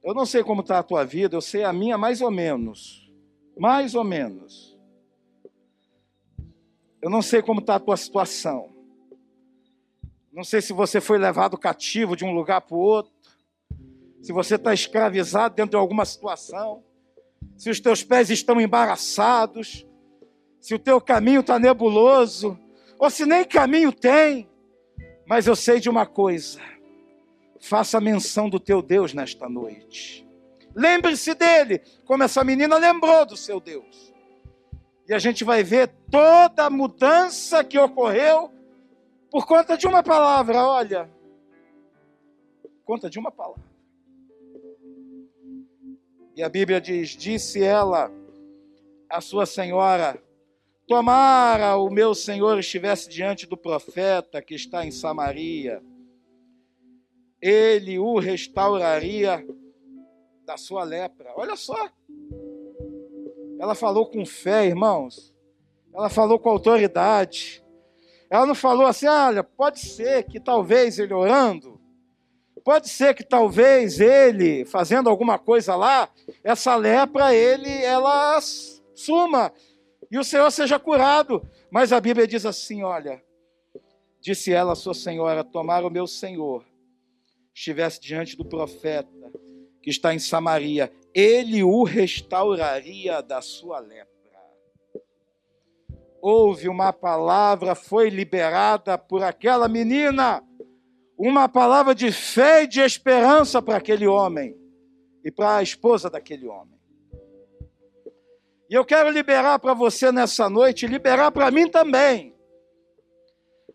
Eu 0.00 0.14
não 0.14 0.24
sei 0.24 0.44
como 0.44 0.60
está 0.60 0.78
a 0.78 0.82
tua 0.84 1.04
vida, 1.04 1.34
eu 1.34 1.40
sei 1.40 1.64
a 1.64 1.72
minha 1.72 1.98
mais 1.98 2.20
ou 2.20 2.30
menos. 2.30 3.12
Mais 3.58 3.96
ou 3.96 4.04
menos. 4.04 4.78
Eu 7.02 7.10
não 7.10 7.20
sei 7.20 7.42
como 7.42 7.58
está 7.58 7.74
a 7.74 7.80
tua 7.80 7.96
situação. 7.96 8.72
Não 10.32 10.44
sei 10.44 10.62
se 10.62 10.72
você 10.72 11.00
foi 11.00 11.18
levado 11.18 11.58
cativo 11.58 12.14
de 12.14 12.24
um 12.24 12.32
lugar 12.32 12.60
para 12.60 12.76
o 12.76 12.80
outro. 12.80 13.12
Se 14.22 14.32
você 14.32 14.54
está 14.54 14.72
escravizado 14.72 15.56
dentro 15.56 15.70
de 15.72 15.76
alguma 15.76 16.04
situação. 16.04 16.84
Se 17.56 17.70
os 17.70 17.80
teus 17.80 18.02
pés 18.02 18.30
estão 18.30 18.60
embaraçados. 18.60 19.86
Se 20.60 20.74
o 20.74 20.78
teu 20.78 21.00
caminho 21.00 21.40
está 21.40 21.58
nebuloso. 21.58 22.58
Ou 22.98 23.10
se 23.10 23.24
nem 23.24 23.44
caminho 23.44 23.92
tem. 23.92 24.48
Mas 25.26 25.46
eu 25.46 25.56
sei 25.56 25.80
de 25.80 25.88
uma 25.88 26.06
coisa 26.06 26.60
Faça 27.64 27.98
menção 27.98 28.50
do 28.50 28.60
teu 28.60 28.82
Deus 28.82 29.14
nesta 29.14 29.48
noite. 29.48 30.28
Lembre-se 30.76 31.34
dele, 31.34 31.80
como 32.04 32.22
essa 32.22 32.44
menina 32.44 32.76
lembrou 32.76 33.24
do 33.24 33.38
seu 33.38 33.58
Deus. 33.58 34.12
E 35.08 35.14
a 35.14 35.18
gente 35.18 35.44
vai 35.44 35.62
ver 35.62 35.88
toda 36.10 36.66
a 36.66 36.70
mudança 36.70 37.64
que 37.64 37.78
ocorreu 37.78 38.52
por 39.30 39.46
conta 39.46 39.78
de 39.78 39.86
uma 39.86 40.02
palavra, 40.02 40.62
olha. 40.62 41.10
Por 42.62 42.84
conta 42.84 43.08
de 43.08 43.18
uma 43.18 43.30
palavra. 43.30 43.62
E 46.36 46.42
a 46.42 46.48
Bíblia 46.48 46.80
diz: 46.80 47.10
Disse 47.10 47.62
ela 47.62 48.10
a 49.08 49.20
sua 49.20 49.46
senhora: 49.46 50.22
Tomara 50.86 51.76
o 51.76 51.90
meu 51.90 52.14
senhor 52.14 52.58
estivesse 52.58 53.08
diante 53.08 53.46
do 53.46 53.56
profeta 53.56 54.42
que 54.42 54.54
está 54.54 54.84
em 54.84 54.90
Samaria 54.90 55.82
ele 57.44 57.98
o 57.98 58.18
restauraria 58.18 59.46
da 60.46 60.56
sua 60.56 60.82
lepra. 60.82 61.30
Olha 61.36 61.54
só. 61.56 61.90
Ela 63.60 63.74
falou 63.74 64.06
com 64.06 64.24
fé, 64.24 64.64
irmãos. 64.64 65.34
Ela 65.94 66.08
falou 66.08 66.38
com 66.38 66.48
autoridade. 66.48 67.62
Ela 68.30 68.46
não 68.46 68.54
falou 68.54 68.86
assim, 68.86 69.06
olha, 69.06 69.44
pode 69.44 69.80
ser 69.80 70.22
que 70.24 70.40
talvez 70.40 70.98
ele 70.98 71.12
orando, 71.12 71.73
pode 72.64 72.88
ser 72.88 73.14
que 73.14 73.22
talvez 73.22 74.00
ele 74.00 74.64
fazendo 74.64 75.10
alguma 75.10 75.38
coisa 75.38 75.76
lá, 75.76 76.08
essa 76.42 76.74
lepra 76.74 77.34
ele 77.34 77.70
ela 77.84 78.40
suma 78.94 79.52
e 80.10 80.18
o 80.18 80.24
Senhor 80.24 80.50
seja 80.50 80.78
curado. 80.78 81.46
Mas 81.70 81.92
a 81.92 82.00
Bíblia 82.00 82.26
diz 82.26 82.46
assim, 82.46 82.82
olha, 82.82 83.22
disse 84.20 84.52
ela 84.52 84.72
a 84.72 84.76
sua 84.76 84.94
senhora, 84.94 85.44
tomar 85.44 85.84
o 85.84 85.90
meu 85.90 86.06
senhor 86.06 86.64
estivesse 87.54 88.00
diante 88.00 88.36
do 88.36 88.44
profeta 88.44 89.10
que 89.82 89.90
está 89.90 90.14
em 90.14 90.18
Samaria, 90.18 90.92
ele 91.12 91.62
o 91.62 91.84
restauraria 91.84 93.22
da 93.22 93.42
sua 93.42 93.78
lepra. 93.78 94.08
Houve 96.22 96.68
uma 96.68 96.92
palavra, 96.92 97.74
foi 97.74 98.08
liberada 98.08 98.96
por 98.96 99.22
aquela 99.22 99.68
menina, 99.68 100.42
uma 101.16 101.48
palavra 101.48 101.94
de 101.94 102.10
fé 102.10 102.64
e 102.64 102.66
de 102.66 102.80
esperança 102.80 103.62
para 103.62 103.76
aquele 103.76 104.06
homem 104.06 104.56
e 105.24 105.30
para 105.30 105.56
a 105.56 105.62
esposa 105.62 106.10
daquele 106.10 106.46
homem. 106.46 106.78
E 108.68 108.74
eu 108.74 108.84
quero 108.84 109.10
liberar 109.10 109.58
para 109.58 109.74
você 109.74 110.10
nessa 110.10 110.48
noite, 110.48 110.86
liberar 110.86 111.30
para 111.30 111.50
mim 111.50 111.70
também, 111.70 112.34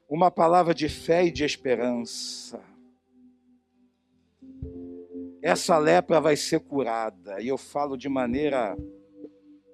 uma 0.10 0.32
palavra 0.32 0.74
de 0.74 0.90
fé 0.90 1.26
e 1.26 1.32
de 1.32 1.44
esperança 1.44 2.60
essa 5.42 5.78
lepra 5.78 6.20
vai 6.20 6.36
ser 6.36 6.60
curada. 6.60 7.42
E 7.42 7.48
eu 7.48 7.58
falo 7.58 7.98
de 7.98 8.10
maneira 8.10 8.78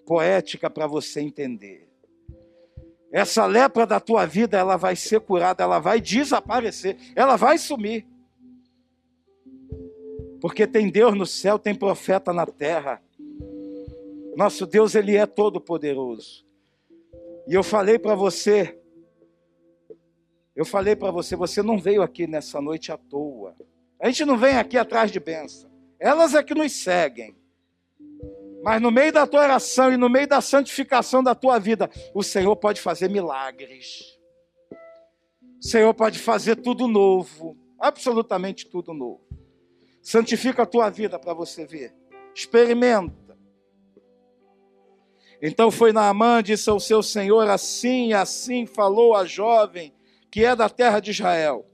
poética 0.06 0.70
para 0.70 0.88
você 0.88 1.22
entender. 1.22 1.85
Essa 3.16 3.46
lepra 3.46 3.88
da 3.88 3.98
tua 3.98 4.26
vida, 4.26 4.58
ela 4.58 4.76
vai 4.76 4.94
ser 4.94 5.22
curada, 5.22 5.64
ela 5.64 5.80
vai 5.80 6.02
desaparecer, 6.02 6.98
ela 7.16 7.38
vai 7.38 7.58
sumir. 7.58 8.06
Porque 10.42 10.68
tem 10.68 10.90
Deus 10.90 11.18
no 11.18 11.26
céu, 11.26 11.58
tem 11.58 11.74
profeta 11.74 12.34
na 12.34 12.46
terra. 12.46 13.02
Nosso 14.36 14.66
Deus, 14.66 14.96
ele 14.96 15.16
é 15.16 15.26
todo 15.26 15.62
poderoso. 15.62 16.46
E 17.48 17.54
eu 17.54 17.64
falei 17.64 17.98
para 17.98 18.16
você, 18.16 18.78
eu 20.54 20.66
falei 20.66 20.94
para 20.94 21.10
você, 21.10 21.38
você 21.38 21.64
não 21.64 21.80
veio 21.80 22.02
aqui 22.02 22.28
nessa 22.28 22.60
noite 22.60 22.92
à 22.92 22.98
toa. 22.98 23.56
A 23.98 24.08
gente 24.08 24.26
não 24.26 24.38
vem 24.38 24.58
aqui 24.58 24.78
atrás 24.78 25.10
de 25.10 25.22
bênção. 25.22 25.72
Elas 25.98 26.36
é 26.36 26.44
que 26.44 26.54
nos 26.54 26.74
seguem. 26.74 27.34
Mas 28.66 28.82
no 28.82 28.90
meio 28.90 29.14
da 29.14 29.28
tua 29.28 29.42
oração 29.42 29.94
e 29.94 29.98
no 29.98 30.10
meio 30.10 30.28
da 30.28 30.42
santificação 30.42 31.22
da 31.22 31.36
tua 31.36 31.60
vida, 31.60 31.88
o 32.16 32.24
Senhor 32.24 32.56
pode 32.56 32.82
fazer 32.82 33.08
milagres. 33.08 34.18
O 35.62 35.64
Senhor 35.64 35.94
pode 35.94 36.18
fazer 36.18 36.56
tudo 36.56 36.88
novo, 36.88 37.56
absolutamente 37.80 38.68
tudo 38.68 38.92
novo. 38.92 39.22
Santifica 40.02 40.64
a 40.64 40.66
tua 40.66 40.90
vida 40.90 41.20
para 41.20 41.32
você 41.32 41.64
ver. 41.64 41.94
Experimenta. 42.34 43.38
Então 45.40 45.70
foi 45.70 45.94
Naamã, 45.94 46.42
disse 46.42 46.68
ao 46.68 46.80
seu 46.80 47.04
senhor, 47.04 47.48
assim, 47.48 48.14
assim 48.14 48.66
falou 48.66 49.14
a 49.14 49.26
jovem 49.26 49.94
que 50.32 50.44
é 50.44 50.56
da 50.56 50.68
terra 50.68 51.00
de 51.00 51.12
Israel. 51.12 51.70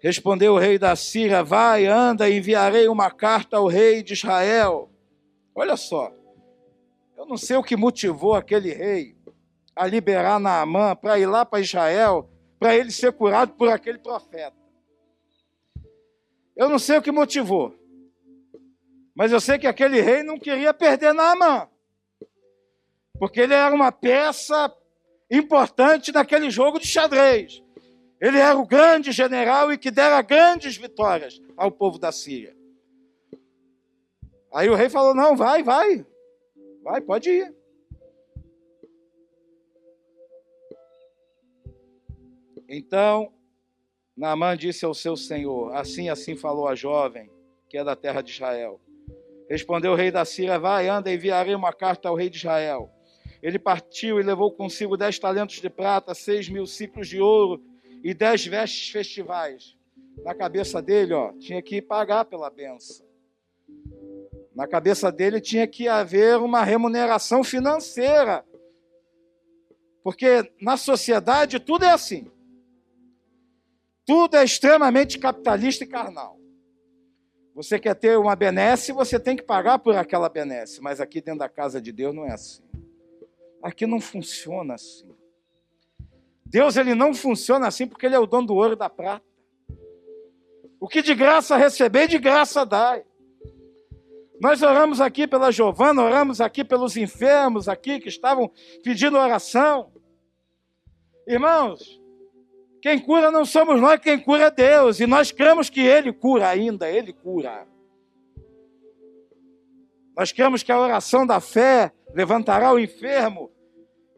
Respondeu 0.00 0.54
o 0.54 0.58
rei 0.58 0.78
da 0.78 0.96
Síria: 0.96 1.44
Vai, 1.44 1.84
anda, 1.84 2.30
enviarei 2.30 2.88
uma 2.88 3.10
carta 3.10 3.58
ao 3.58 3.66
rei 3.66 4.02
de 4.02 4.14
Israel. 4.14 4.90
Olha 5.54 5.76
só, 5.76 6.12
eu 7.16 7.26
não 7.26 7.36
sei 7.36 7.56
o 7.56 7.62
que 7.62 7.76
motivou 7.76 8.34
aquele 8.34 8.72
rei 8.72 9.16
a 9.74 9.86
liberar 9.86 10.40
Naamã 10.40 10.96
para 10.96 11.18
ir 11.18 11.26
lá 11.26 11.44
para 11.44 11.60
Israel, 11.60 12.28
para 12.58 12.74
ele 12.74 12.90
ser 12.90 13.12
curado 13.12 13.54
por 13.54 13.68
aquele 13.68 13.98
profeta. 13.98 14.56
Eu 16.56 16.68
não 16.68 16.78
sei 16.78 16.98
o 16.98 17.02
que 17.02 17.12
motivou, 17.12 17.74
mas 19.14 19.30
eu 19.30 19.40
sei 19.40 19.58
que 19.58 19.66
aquele 19.66 20.00
rei 20.00 20.22
não 20.22 20.38
queria 20.38 20.74
perder 20.74 21.12
Naamã, 21.12 21.68
porque 23.18 23.40
ele 23.40 23.54
era 23.54 23.74
uma 23.74 23.92
peça 23.92 24.74
importante 25.30 26.12
naquele 26.12 26.50
jogo 26.50 26.80
de 26.80 26.86
xadrez. 26.86 27.62
Ele 28.20 28.38
era 28.38 28.56
o 28.56 28.66
grande 28.66 29.12
general 29.12 29.72
e 29.72 29.78
que 29.78 29.90
dera 29.90 30.22
grandes 30.22 30.76
vitórias 30.76 31.40
ao 31.56 31.70
povo 31.70 31.98
da 31.98 32.10
Síria. 32.10 32.53
Aí 34.54 34.70
o 34.70 34.76
rei 34.76 34.88
falou: 34.88 35.14
Não, 35.14 35.36
vai, 35.36 35.64
vai, 35.64 36.06
vai, 36.82 37.00
pode 37.00 37.28
ir. 37.28 37.54
Então, 42.68 43.32
Naamã 44.16 44.56
disse 44.56 44.84
ao 44.84 44.94
seu 44.94 45.16
senhor: 45.16 45.74
Assim, 45.74 46.08
assim 46.08 46.36
falou 46.36 46.68
a 46.68 46.76
jovem, 46.76 47.28
que 47.68 47.76
é 47.76 47.82
da 47.82 47.96
terra 47.96 48.22
de 48.22 48.30
Israel. 48.30 48.80
Respondeu 49.50 49.92
o 49.92 49.96
rei 49.96 50.12
da 50.12 50.24
Síria: 50.24 50.58
Vai, 50.58 50.88
anda, 50.88 51.12
enviarei 51.12 51.54
uma 51.54 51.72
carta 51.72 52.08
ao 52.08 52.14
rei 52.14 52.30
de 52.30 52.36
Israel. 52.36 52.88
Ele 53.42 53.58
partiu 53.58 54.20
e 54.20 54.22
levou 54.22 54.52
consigo 54.52 54.96
dez 54.96 55.18
talentos 55.18 55.60
de 55.60 55.68
prata, 55.68 56.14
seis 56.14 56.48
mil 56.48 56.64
ciclos 56.64 57.08
de 57.08 57.20
ouro 57.20 57.60
e 58.04 58.14
dez 58.14 58.46
vestes 58.46 58.88
festivais. 58.90 59.76
Na 60.24 60.32
cabeça 60.32 60.80
dele, 60.80 61.12
ó, 61.12 61.32
tinha 61.32 61.60
que 61.60 61.82
pagar 61.82 62.24
pela 62.24 62.48
benção. 62.48 63.03
Na 64.54 64.66
cabeça 64.68 65.10
dele 65.10 65.40
tinha 65.40 65.66
que 65.66 65.88
haver 65.88 66.38
uma 66.38 66.62
remuneração 66.62 67.42
financeira. 67.42 68.44
Porque 70.02 70.52
na 70.60 70.76
sociedade 70.76 71.58
tudo 71.58 71.84
é 71.84 71.90
assim. 71.90 72.30
Tudo 74.06 74.36
é 74.36 74.44
extremamente 74.44 75.18
capitalista 75.18 75.82
e 75.82 75.86
carnal. 75.86 76.38
Você 77.54 77.78
quer 77.78 77.94
ter 77.94 78.18
uma 78.18 78.36
benesse, 78.36 78.92
você 78.92 79.18
tem 79.18 79.36
que 79.36 79.42
pagar 79.42 79.78
por 79.78 79.96
aquela 79.96 80.28
benesse. 80.28 80.80
Mas 80.80 81.00
aqui 81.00 81.20
dentro 81.20 81.40
da 81.40 81.48
casa 81.48 81.80
de 81.80 81.90
Deus 81.90 82.14
não 82.14 82.26
é 82.26 82.32
assim. 82.32 82.62
Aqui 83.62 83.86
não 83.86 84.00
funciona 84.00 84.74
assim. 84.74 85.08
Deus 86.44 86.76
ele 86.76 86.94
não 86.94 87.14
funciona 87.14 87.66
assim 87.66 87.86
porque 87.86 88.06
ele 88.06 88.14
é 88.14 88.18
o 88.18 88.26
dono 88.26 88.46
do 88.46 88.54
ouro 88.54 88.74
e 88.74 88.76
da 88.76 88.90
prata. 88.90 89.24
O 90.78 90.86
que 90.86 91.00
de 91.00 91.14
graça 91.14 91.56
receber, 91.56 92.06
de 92.06 92.18
graça 92.18 92.66
dá. 92.66 93.00
Nós 94.40 94.62
oramos 94.62 95.00
aqui 95.00 95.26
pela 95.26 95.52
Giovana, 95.52 96.02
oramos 96.02 96.40
aqui 96.40 96.64
pelos 96.64 96.96
enfermos 96.96 97.68
aqui 97.68 98.00
que 98.00 98.08
estavam 98.08 98.50
pedindo 98.82 99.16
oração. 99.16 99.92
Irmãos, 101.26 102.00
quem 102.82 102.98
cura 102.98 103.30
não 103.30 103.44
somos 103.44 103.80
nós, 103.80 104.00
quem 104.00 104.18
cura 104.18 104.44
é 104.44 104.50
Deus. 104.50 105.00
E 105.00 105.06
nós 105.06 105.30
cremos 105.30 105.70
que 105.70 105.80
Ele 105.80 106.12
cura 106.12 106.48
ainda, 106.48 106.90
Ele 106.90 107.12
cura. 107.12 107.66
Nós 110.16 110.32
cremos 110.32 110.62
que 110.62 110.70
a 110.70 110.78
oração 110.78 111.26
da 111.26 111.40
fé 111.40 111.92
levantará 112.14 112.72
o 112.72 112.78
enfermo 112.78 113.50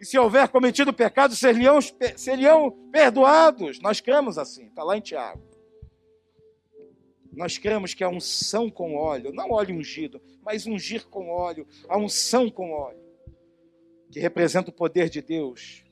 e 0.00 0.04
se 0.04 0.18
houver 0.18 0.48
cometido 0.48 0.92
pecado, 0.92 1.34
seriam, 1.34 2.70
perdoados. 2.90 3.80
Nós 3.80 4.00
cremos 4.00 4.36
assim, 4.36 4.66
está 4.66 4.82
lá 4.82 4.96
em 4.96 5.00
Tiago. 5.00 5.45
Nós 7.36 7.58
cremos 7.58 7.94
que 7.94 8.02
a 8.02 8.08
unção 8.08 8.70
com 8.70 8.96
óleo, 8.96 9.32
não 9.32 9.50
óleo 9.50 9.76
ungido, 9.76 10.20
mas 10.42 10.66
ungir 10.66 11.06
com 11.06 11.28
óleo, 11.28 11.66
a 11.88 11.98
unção 11.98 12.50
com 12.50 12.72
óleo, 12.72 13.04
que 14.10 14.18
representa 14.18 14.70
o 14.70 14.72
poder 14.72 15.08
de 15.08 15.20
Deus, 15.20 15.84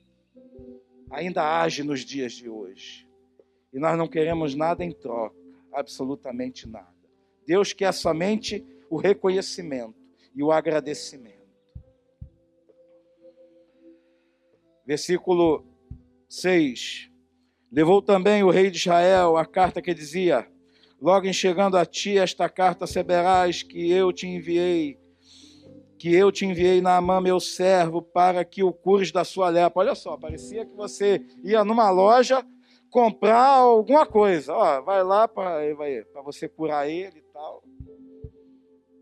ainda 1.10 1.60
age 1.60 1.82
nos 1.82 2.04
dias 2.04 2.32
de 2.32 2.48
hoje. 2.48 3.06
E 3.72 3.78
nós 3.78 3.96
não 3.96 4.08
queremos 4.08 4.54
nada 4.54 4.84
em 4.84 4.90
troca, 4.90 5.36
absolutamente 5.72 6.66
nada. 6.66 6.94
Deus 7.46 7.72
quer 7.72 7.92
somente 7.92 8.64
o 8.88 8.96
reconhecimento 8.96 9.94
e 10.34 10.42
o 10.42 10.50
agradecimento. 10.50 11.34
versículo 14.86 15.64
6. 16.28 17.10
Levou 17.72 18.02
também 18.02 18.42
o 18.42 18.50
rei 18.50 18.70
de 18.70 18.78
Israel 18.78 19.36
a 19.36 19.46
carta 19.46 19.82
que 19.82 19.94
dizia: 19.94 20.48
Logo 21.00 21.26
em 21.26 21.32
chegando 21.32 21.76
a 21.76 21.84
ti 21.84 22.18
esta 22.18 22.48
carta 22.48 22.86
saberás 22.86 23.62
que 23.62 23.90
eu 23.90 24.12
te 24.12 24.26
enviei, 24.26 24.98
que 25.98 26.14
eu 26.14 26.32
te 26.32 26.46
enviei 26.46 26.80
na 26.80 27.00
mão 27.00 27.20
meu 27.20 27.38
servo 27.40 28.00
para 28.00 28.44
que 28.44 28.62
o 28.62 28.72
cures 28.72 29.12
da 29.12 29.24
sua 29.24 29.48
lepra. 29.48 29.80
Olha 29.80 29.94
só, 29.94 30.16
parecia 30.16 30.64
que 30.64 30.74
você 30.74 31.24
ia 31.42 31.64
numa 31.64 31.90
loja 31.90 32.44
comprar 32.90 33.56
alguma 33.56 34.06
coisa. 34.06 34.52
Ó, 34.52 34.80
vai 34.82 35.02
lá 35.02 35.26
para 35.26 36.22
você 36.22 36.48
curar 36.48 36.88
ele 36.88 37.18
e 37.18 37.32
tal. 37.32 37.62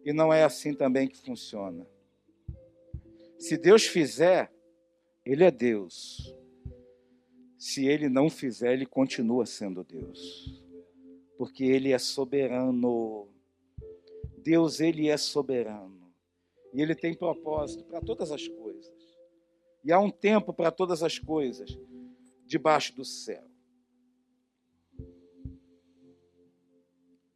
E 0.04 0.12
não 0.12 0.32
é 0.32 0.42
assim 0.42 0.74
também 0.74 1.06
que 1.06 1.16
funciona. 1.16 1.86
Se 3.38 3.56
Deus 3.56 3.86
fizer, 3.86 4.52
ele 5.24 5.44
é 5.44 5.50
Deus. 5.50 6.34
Se 7.58 7.86
ele 7.86 8.08
não 8.08 8.28
fizer, 8.28 8.72
ele 8.72 8.86
continua 8.86 9.46
sendo 9.46 9.84
Deus. 9.84 10.61
Porque 11.36 11.64
ele 11.64 11.92
é 11.92 11.98
soberano. 11.98 13.28
Deus, 14.38 14.80
ele 14.80 15.08
é 15.08 15.16
soberano. 15.16 16.12
E 16.72 16.80
ele 16.80 16.94
tem 16.94 17.14
propósito 17.14 17.84
para 17.84 18.00
todas 18.00 18.30
as 18.30 18.46
coisas. 18.48 18.92
E 19.84 19.92
há 19.92 19.98
um 19.98 20.10
tempo 20.10 20.52
para 20.52 20.70
todas 20.70 21.02
as 21.02 21.18
coisas 21.18 21.76
debaixo 22.46 22.94
do 22.94 23.04
céu. 23.04 23.44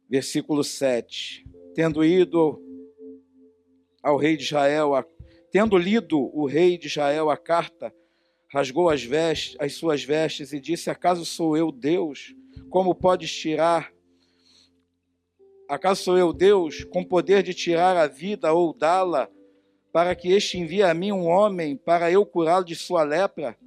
Versículo 0.09 0.63
7. 0.63 1.45
Tendo 1.75 2.03
ido 2.03 2.61
ao 4.01 4.17
rei 4.17 4.37
de 4.37 4.43
Israel 4.43 4.95
a 4.95 5.05
Tendo 5.49 5.77
lido 5.77 6.19
o 6.37 6.45
rei 6.45 6.77
de 6.77 6.87
Israel 6.87 7.29
a 7.29 7.37
carta, 7.37 7.93
rasgou 8.51 8.89
as, 8.89 9.01
vestes, 9.01 9.55
as 9.59 9.73
suas 9.73 10.03
vestes 10.03 10.51
e 10.51 10.59
disse: 10.59 10.89
Acaso 10.89 11.25
sou 11.25 11.55
eu 11.55 11.71
Deus? 11.71 12.35
Como 12.69 12.95
podes 12.95 13.31
tirar? 13.31 13.91
Acaso 15.67 16.03
sou 16.03 16.17
eu 16.17 16.31
Deus, 16.31 16.83
com 16.85 17.03
poder 17.03 17.43
de 17.43 17.53
tirar 17.53 17.97
a 17.97 18.07
vida 18.07 18.53
ou 18.53 18.73
dá-la, 18.73 19.29
para 19.91 20.15
que 20.15 20.31
este 20.31 20.57
envie 20.57 20.83
a 20.83 20.93
mim 20.93 21.11
um 21.11 21.27
homem 21.27 21.75
para 21.75 22.11
eu 22.11 22.25
curá-lo 22.25 22.63
de 22.63 22.75
sua 22.75 23.03
lepra? 23.03 23.57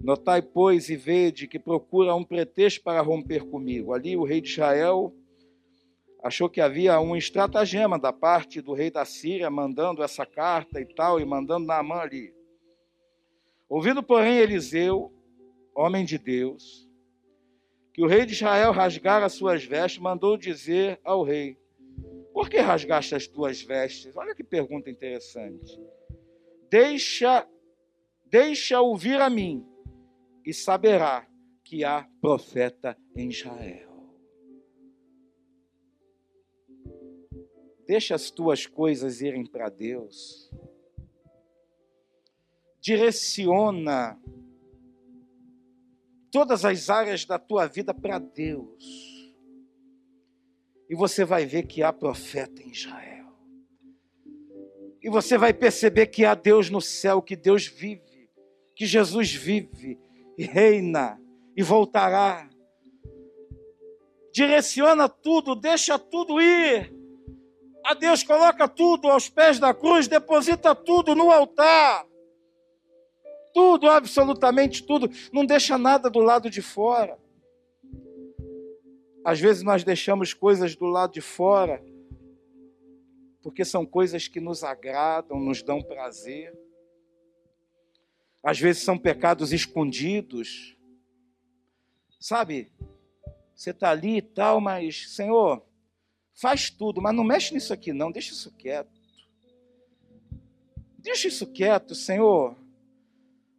Notai, 0.00 0.40
pois, 0.40 0.88
e 0.88 0.96
vede 0.96 1.46
que 1.46 1.58
procura 1.58 2.14
um 2.14 2.24
pretexto 2.24 2.82
para 2.82 3.00
romper 3.00 3.44
comigo. 3.44 3.92
Ali 3.92 4.16
o 4.16 4.24
rei 4.24 4.40
de 4.40 4.48
Israel 4.48 5.12
achou 6.22 6.48
que 6.48 6.60
havia 6.60 7.00
um 7.00 7.16
estratagema 7.16 7.98
da 7.98 8.12
parte 8.12 8.60
do 8.60 8.72
rei 8.72 8.90
da 8.90 9.04
Síria 9.04 9.50
mandando 9.50 10.02
essa 10.02 10.24
carta 10.24 10.80
e 10.80 10.86
tal, 10.86 11.20
e 11.20 11.24
mandando 11.24 11.66
Naamã 11.66 11.96
ali. 11.96 12.32
Ouvindo, 13.68 14.02
porém, 14.02 14.38
Eliseu, 14.38 15.12
homem 15.74 16.04
de 16.04 16.16
Deus, 16.16 16.87
que 17.98 18.04
o 18.04 18.06
rei 18.06 18.24
de 18.24 18.32
Israel 18.32 18.70
rasgara 18.70 19.26
as 19.26 19.32
suas 19.32 19.64
vestes, 19.64 20.00
mandou 20.00 20.36
dizer 20.36 21.00
ao 21.02 21.24
rei: 21.24 21.58
Por 22.32 22.48
que 22.48 22.58
rasgaste 22.58 23.16
as 23.16 23.26
tuas 23.26 23.60
vestes? 23.60 24.16
Olha 24.16 24.36
que 24.36 24.44
pergunta 24.44 24.88
interessante. 24.88 25.76
Deixa, 26.70 27.44
deixa 28.24 28.80
ouvir 28.80 29.20
a 29.20 29.28
mim, 29.28 29.66
e 30.46 30.54
saberá 30.54 31.28
que 31.64 31.84
há 31.84 32.08
profeta 32.20 32.96
em 33.16 33.30
Israel. 33.30 34.14
Deixa 37.84 38.14
as 38.14 38.30
tuas 38.30 38.64
coisas 38.64 39.20
irem 39.20 39.44
para 39.44 39.68
Deus. 39.68 40.48
Direciona 42.80 44.16
todas 46.30 46.64
as 46.64 46.90
áreas 46.90 47.24
da 47.24 47.38
tua 47.38 47.66
vida 47.66 47.92
para 47.92 48.18
Deus. 48.18 48.84
E 50.88 50.94
você 50.94 51.24
vai 51.24 51.44
ver 51.46 51.66
que 51.66 51.82
há 51.82 51.92
profeta 51.92 52.62
em 52.62 52.70
Israel. 52.70 53.26
E 55.02 55.10
você 55.10 55.38
vai 55.38 55.52
perceber 55.52 56.06
que 56.06 56.24
há 56.24 56.34
Deus 56.34 56.70
no 56.70 56.80
céu, 56.80 57.22
que 57.22 57.36
Deus 57.36 57.66
vive, 57.66 58.30
que 58.74 58.86
Jesus 58.86 59.32
vive 59.32 59.98
e 60.36 60.44
reina 60.44 61.20
e 61.56 61.62
voltará. 61.62 62.48
Direciona 64.32 65.08
tudo, 65.08 65.54
deixa 65.54 65.98
tudo 65.98 66.40
ir 66.40 66.98
a 67.88 67.94
Deus 67.94 68.22
coloca 68.22 68.68
tudo 68.68 69.08
aos 69.08 69.30
pés 69.30 69.58
da 69.58 69.72
cruz, 69.72 70.06
deposita 70.06 70.74
tudo 70.74 71.14
no 71.14 71.30
altar. 71.30 72.04
Tudo, 73.52 73.88
absolutamente 73.88 74.84
tudo. 74.84 75.10
Não 75.32 75.44
deixa 75.44 75.76
nada 75.78 76.08
do 76.10 76.20
lado 76.20 76.48
de 76.50 76.62
fora. 76.62 77.18
Às 79.24 79.40
vezes 79.40 79.62
nós 79.62 79.84
deixamos 79.84 80.32
coisas 80.32 80.74
do 80.76 80.86
lado 80.86 81.12
de 81.12 81.20
fora 81.20 81.82
porque 83.48 83.64
são 83.64 83.86
coisas 83.86 84.28
que 84.28 84.40
nos 84.40 84.62
agradam, 84.62 85.40
nos 85.40 85.62
dão 85.62 85.82
prazer. 85.82 86.54
Às 88.42 88.58
vezes 88.58 88.82
são 88.82 88.98
pecados 88.98 89.52
escondidos. 89.52 90.76
Sabe? 92.20 92.70
Você 93.54 93.70
está 93.70 93.90
ali 93.90 94.18
e 94.18 94.22
tal, 94.22 94.60
mas, 94.60 95.10
Senhor, 95.10 95.64
faz 96.34 96.68
tudo, 96.70 97.00
mas 97.00 97.14
não 97.14 97.24
mexe 97.24 97.54
nisso 97.54 97.72
aqui, 97.72 97.92
não, 97.92 98.12
deixa 98.12 98.32
isso 98.32 98.52
quieto. 98.52 99.00
Deixa 100.98 101.28
isso 101.28 101.46
quieto, 101.46 101.94
Senhor. 101.94 102.54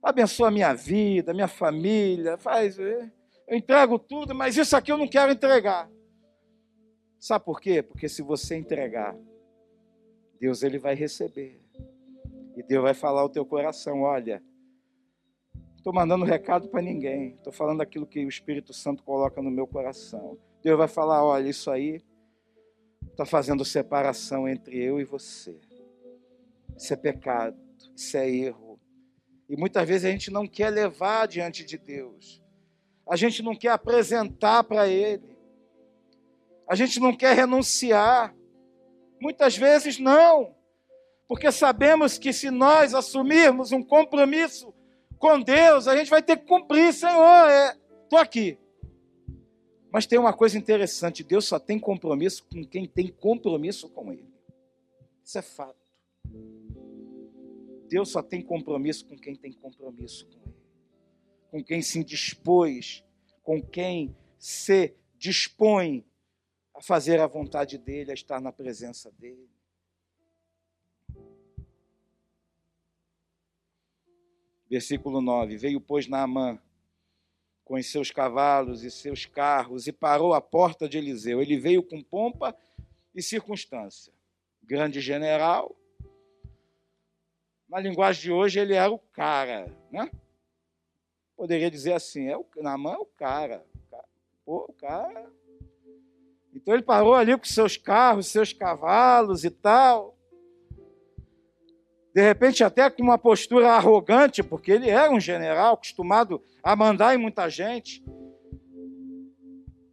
Abençoa 0.01 0.47
a 0.47 0.51
minha 0.51 0.73
vida, 0.73 1.33
minha 1.33 1.47
família, 1.47 2.37
faz. 2.37 2.79
Eh, 2.79 3.11
eu 3.47 3.57
entrego 3.57 3.99
tudo, 3.99 4.33
mas 4.33 4.55
isso 4.57 4.75
aqui 4.75 4.91
eu 4.91 4.97
não 4.97 5.07
quero 5.07 5.31
entregar. 5.31 5.89
Sabe 7.19 7.43
por 7.43 7.59
quê? 7.59 7.81
Porque 7.81 8.07
se 8.07 8.21
você 8.21 8.55
entregar, 8.55 9.17
Deus 10.39 10.63
ele 10.63 10.79
vai 10.79 10.95
receber. 10.95 11.61
E 12.55 12.63
Deus 12.63 12.83
vai 12.83 12.93
falar 12.93 13.21
ao 13.21 13.29
teu 13.29 13.45
coração, 13.45 14.01
olha, 14.01 14.43
estou 15.75 15.93
mandando 15.93 16.25
recado 16.25 16.69
para 16.69 16.81
ninguém, 16.81 17.35
estou 17.35 17.51
falando 17.53 17.81
aquilo 17.81 18.05
que 18.05 18.25
o 18.25 18.29
Espírito 18.29 18.73
Santo 18.73 19.03
coloca 19.03 19.41
no 19.41 19.49
meu 19.49 19.65
coração. 19.65 20.37
Deus 20.61 20.77
vai 20.77 20.87
falar, 20.87 21.23
olha, 21.23 21.49
isso 21.49 21.71
aí 21.71 22.01
está 23.11 23.25
fazendo 23.25 23.63
separação 23.63 24.47
entre 24.47 24.77
eu 24.77 24.99
e 24.99 25.05
você. 25.05 25.57
Isso 26.77 26.93
é 26.93 26.97
pecado, 26.97 27.57
isso 27.95 28.17
é 28.17 28.29
erro. 28.29 28.68
E 29.49 29.57
muitas 29.57 29.87
vezes 29.87 30.05
a 30.05 30.11
gente 30.11 30.29
não 30.29 30.47
quer 30.47 30.69
levar 30.69 31.27
diante 31.27 31.65
de 31.65 31.77
Deus. 31.77 32.41
A 33.09 33.15
gente 33.15 33.41
não 33.41 33.55
quer 33.55 33.69
apresentar 33.69 34.63
para 34.63 34.87
Ele. 34.87 35.35
A 36.67 36.75
gente 36.75 36.99
não 36.99 37.15
quer 37.15 37.35
renunciar. 37.35 38.35
Muitas 39.19 39.57
vezes 39.57 39.97
não, 39.97 40.55
porque 41.27 41.51
sabemos 41.51 42.17
que 42.17 42.33
se 42.33 42.49
nós 42.49 42.95
assumirmos 42.95 43.71
um 43.71 43.83
compromisso 43.83 44.73
com 45.19 45.39
Deus, 45.41 45.87
a 45.87 45.95
gente 45.95 46.09
vai 46.09 46.23
ter 46.23 46.37
que 46.37 46.45
cumprir, 46.47 46.91
Senhor, 46.91 47.49
estou 48.03 48.17
é, 48.17 48.21
aqui. 48.21 48.57
Mas 49.91 50.07
tem 50.07 50.17
uma 50.17 50.33
coisa 50.33 50.57
interessante: 50.57 51.23
Deus 51.23 51.45
só 51.45 51.59
tem 51.59 51.77
compromisso 51.77 52.43
com 52.45 52.65
quem 52.65 52.87
tem 52.87 53.09
compromisso 53.09 53.89
com 53.89 54.11
Ele. 54.11 54.33
Isso 55.23 55.37
é 55.37 55.41
fato. 55.41 55.75
Deus 57.89 58.09
só 58.09 58.21
tem 58.21 58.41
compromisso 58.41 59.05
com 59.05 59.17
quem 59.17 59.35
tem 59.35 59.51
compromisso 59.51 60.25
com 60.27 60.39
Ele. 60.49 60.55
Com 61.51 61.63
quem 61.63 61.81
se 61.81 62.03
dispôs, 62.03 63.03
com 63.41 63.61
quem 63.61 64.15
se 64.37 64.95
dispõe 65.17 66.05
a 66.75 66.81
fazer 66.81 67.19
a 67.19 67.27
vontade 67.27 67.77
dele, 67.77 68.11
a 68.11 68.13
estar 68.13 68.39
na 68.39 68.51
presença 68.51 69.11
dele. 69.11 69.49
Versículo 74.69 75.19
9: 75.19 75.57
Veio, 75.57 75.81
pois, 75.81 76.07
Naamã 76.07 76.61
com 77.69 77.75
os 77.75 77.85
seus 77.85 78.09
cavalos 78.09 78.83
e 78.83 78.89
seus 78.89 79.27
carros 79.27 79.85
e 79.85 79.91
parou 79.91 80.33
à 80.33 80.41
porta 80.41 80.89
de 80.89 80.97
Eliseu. 80.97 81.39
Ele 81.39 81.55
veio 81.55 81.83
com 81.83 82.01
pompa 82.01 82.57
e 83.13 83.21
circunstância. 83.21 84.11
Grande 84.63 84.99
general. 84.99 85.78
Na 87.69 87.79
linguagem 87.79 88.21
de 88.23 88.31
hoje, 88.31 88.59
ele 88.59 88.73
era 88.73 88.91
o 88.91 88.99
cara, 88.99 89.71
né? 89.91 90.09
Poderia 91.37 91.69
dizer 91.69 91.93
assim: 91.93 92.27
é 92.27 92.35
o, 92.35 92.45
Naamã 92.57 92.93
é 92.93 92.97
o 92.97 93.05
cara. 93.05 93.63
Pô, 94.43 94.65
o 94.67 94.73
cara 94.73 95.29
então 96.53 96.73
ele 96.73 96.83
parou 96.83 97.13
ali 97.13 97.37
com 97.37 97.45
seus 97.45 97.77
carros, 97.77 98.27
seus 98.27 98.51
cavalos 98.51 99.43
e 99.43 99.49
tal. 99.49 100.15
De 102.13 102.21
repente, 102.21 102.63
até 102.63 102.89
com 102.89 103.03
uma 103.03 103.17
postura 103.17 103.71
arrogante, 103.71 104.41
porque 104.41 104.71
ele 104.71 104.89
era 104.89 105.11
um 105.11 105.19
general 105.19 105.75
acostumado 105.75 106.41
a 106.63 106.75
mandar 106.75 107.13
em 107.13 107.17
muita 107.17 107.49
gente, 107.49 108.03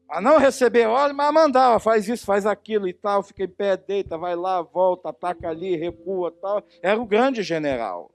a 0.09 0.21
não 0.21 0.39
receber 0.39 0.87
ordem, 0.87 1.17
mas 1.17 1.29
a 1.29 1.33
mandar, 1.33 1.81
faz 1.81 2.09
isso, 2.09 2.25
faz 2.25 2.47
aquilo 2.47 2.87
e 2.87 2.93
tal, 2.93 3.23
fica 3.23 3.45
em 3.45 3.49
pé, 3.49 3.77
deita, 3.77 4.17
vai 4.17 4.37
lá, 4.37 4.63
volta, 4.63 5.09
ataca 5.09 5.49
ali, 5.49 5.77
recua 5.77 6.31
tal. 6.31 6.63
Era 6.81 7.01
o 7.01 7.07
grande 7.07 7.43
general. 7.43 8.11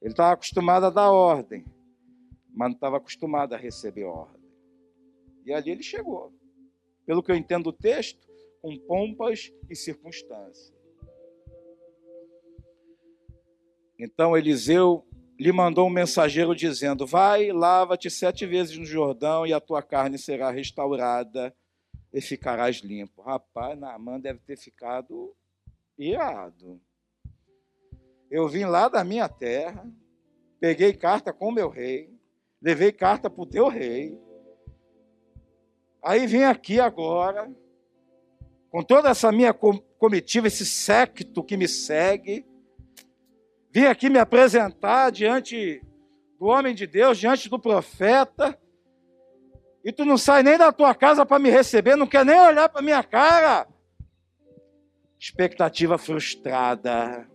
Ele 0.00 0.12
estava 0.12 0.32
acostumado 0.32 0.86
a 0.86 0.90
dar 0.90 1.10
ordem, 1.10 1.64
mas 2.54 2.68
não 2.68 2.74
estava 2.74 2.96
acostumado 2.96 3.54
a 3.54 3.58
receber 3.58 4.04
ordem. 4.04 4.42
E 5.44 5.52
ali 5.52 5.70
ele 5.70 5.82
chegou 5.82 6.32
pelo 7.06 7.22
que 7.22 7.30
eu 7.30 7.36
entendo 7.36 7.64
do 7.64 7.72
texto, 7.72 8.26
com 8.62 8.78
pompas 8.78 9.52
e 9.68 9.76
circunstâncias. 9.76 10.72
Então 13.98 14.36
Eliseu 14.36 15.06
lhe 15.38 15.52
mandou 15.52 15.86
um 15.86 15.90
mensageiro 15.90 16.54
dizendo: 16.54 17.06
Vai, 17.06 17.50
lava-te 17.50 18.10
sete 18.10 18.46
vezes 18.46 18.76
no 18.76 18.84
Jordão 18.84 19.46
e 19.46 19.52
a 19.52 19.60
tua 19.60 19.82
carne 19.82 20.18
será 20.18 20.50
restaurada 20.50 21.54
e 22.12 22.20
ficarás 22.20 22.76
limpo. 22.76 23.22
Rapaz, 23.22 23.78
Naamã 23.78 24.20
deve 24.20 24.40
ter 24.40 24.56
ficado 24.56 25.34
irado. 25.98 26.80
Eu 28.30 28.48
vim 28.48 28.64
lá 28.64 28.88
da 28.88 29.04
minha 29.04 29.28
terra, 29.28 29.86
peguei 30.58 30.92
carta 30.92 31.32
com 31.32 31.48
o 31.48 31.52
meu 31.52 31.68
rei, 31.68 32.12
levei 32.60 32.90
carta 32.90 33.30
para 33.30 33.42
o 33.42 33.46
teu 33.46 33.68
rei, 33.68 34.18
Aí 36.04 36.26
vem 36.26 36.44
aqui 36.44 36.78
agora, 36.78 37.50
com 38.68 38.82
toda 38.82 39.08
essa 39.08 39.32
minha 39.32 39.54
comitiva, 39.54 40.48
esse 40.48 40.66
séquito 40.66 41.42
que 41.42 41.56
me 41.56 41.66
segue, 41.66 42.46
vim 43.74 43.86
aqui 43.86 44.08
me 44.08 44.18
apresentar 44.18 45.10
diante 45.10 45.82
do 46.38 46.46
homem 46.46 46.74
de 46.74 46.86
Deus, 46.86 47.18
diante 47.18 47.48
do 47.48 47.58
profeta, 47.58 48.56
e 49.84 49.92
tu 49.92 50.04
não 50.04 50.16
sai 50.16 50.42
nem 50.42 50.56
da 50.56 50.70
tua 50.70 50.94
casa 50.94 51.26
para 51.26 51.38
me 51.38 51.50
receber, 51.50 51.96
não 51.96 52.06
quer 52.06 52.24
nem 52.24 52.40
olhar 52.40 52.68
para 52.68 52.80
minha 52.80 53.02
cara. 53.02 53.66
Expectativa 55.18 55.98
frustrada. 55.98 57.28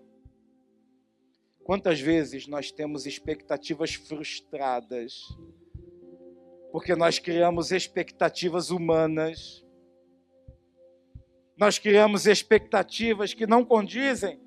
Quantas 1.63 1.99
vezes 1.99 2.47
nós 2.47 2.71
temos 2.71 3.05
expectativas 3.05 3.93
frustradas? 3.93 5.27
porque 6.71 6.95
nós 6.95 7.19
criamos 7.19 7.71
expectativas 7.71 8.69
humanas. 8.69 9.65
Nós 11.57 11.77
criamos 11.77 12.25
expectativas 12.25 13.33
que 13.33 13.47
não 13.47 13.65
condizem 13.65 14.39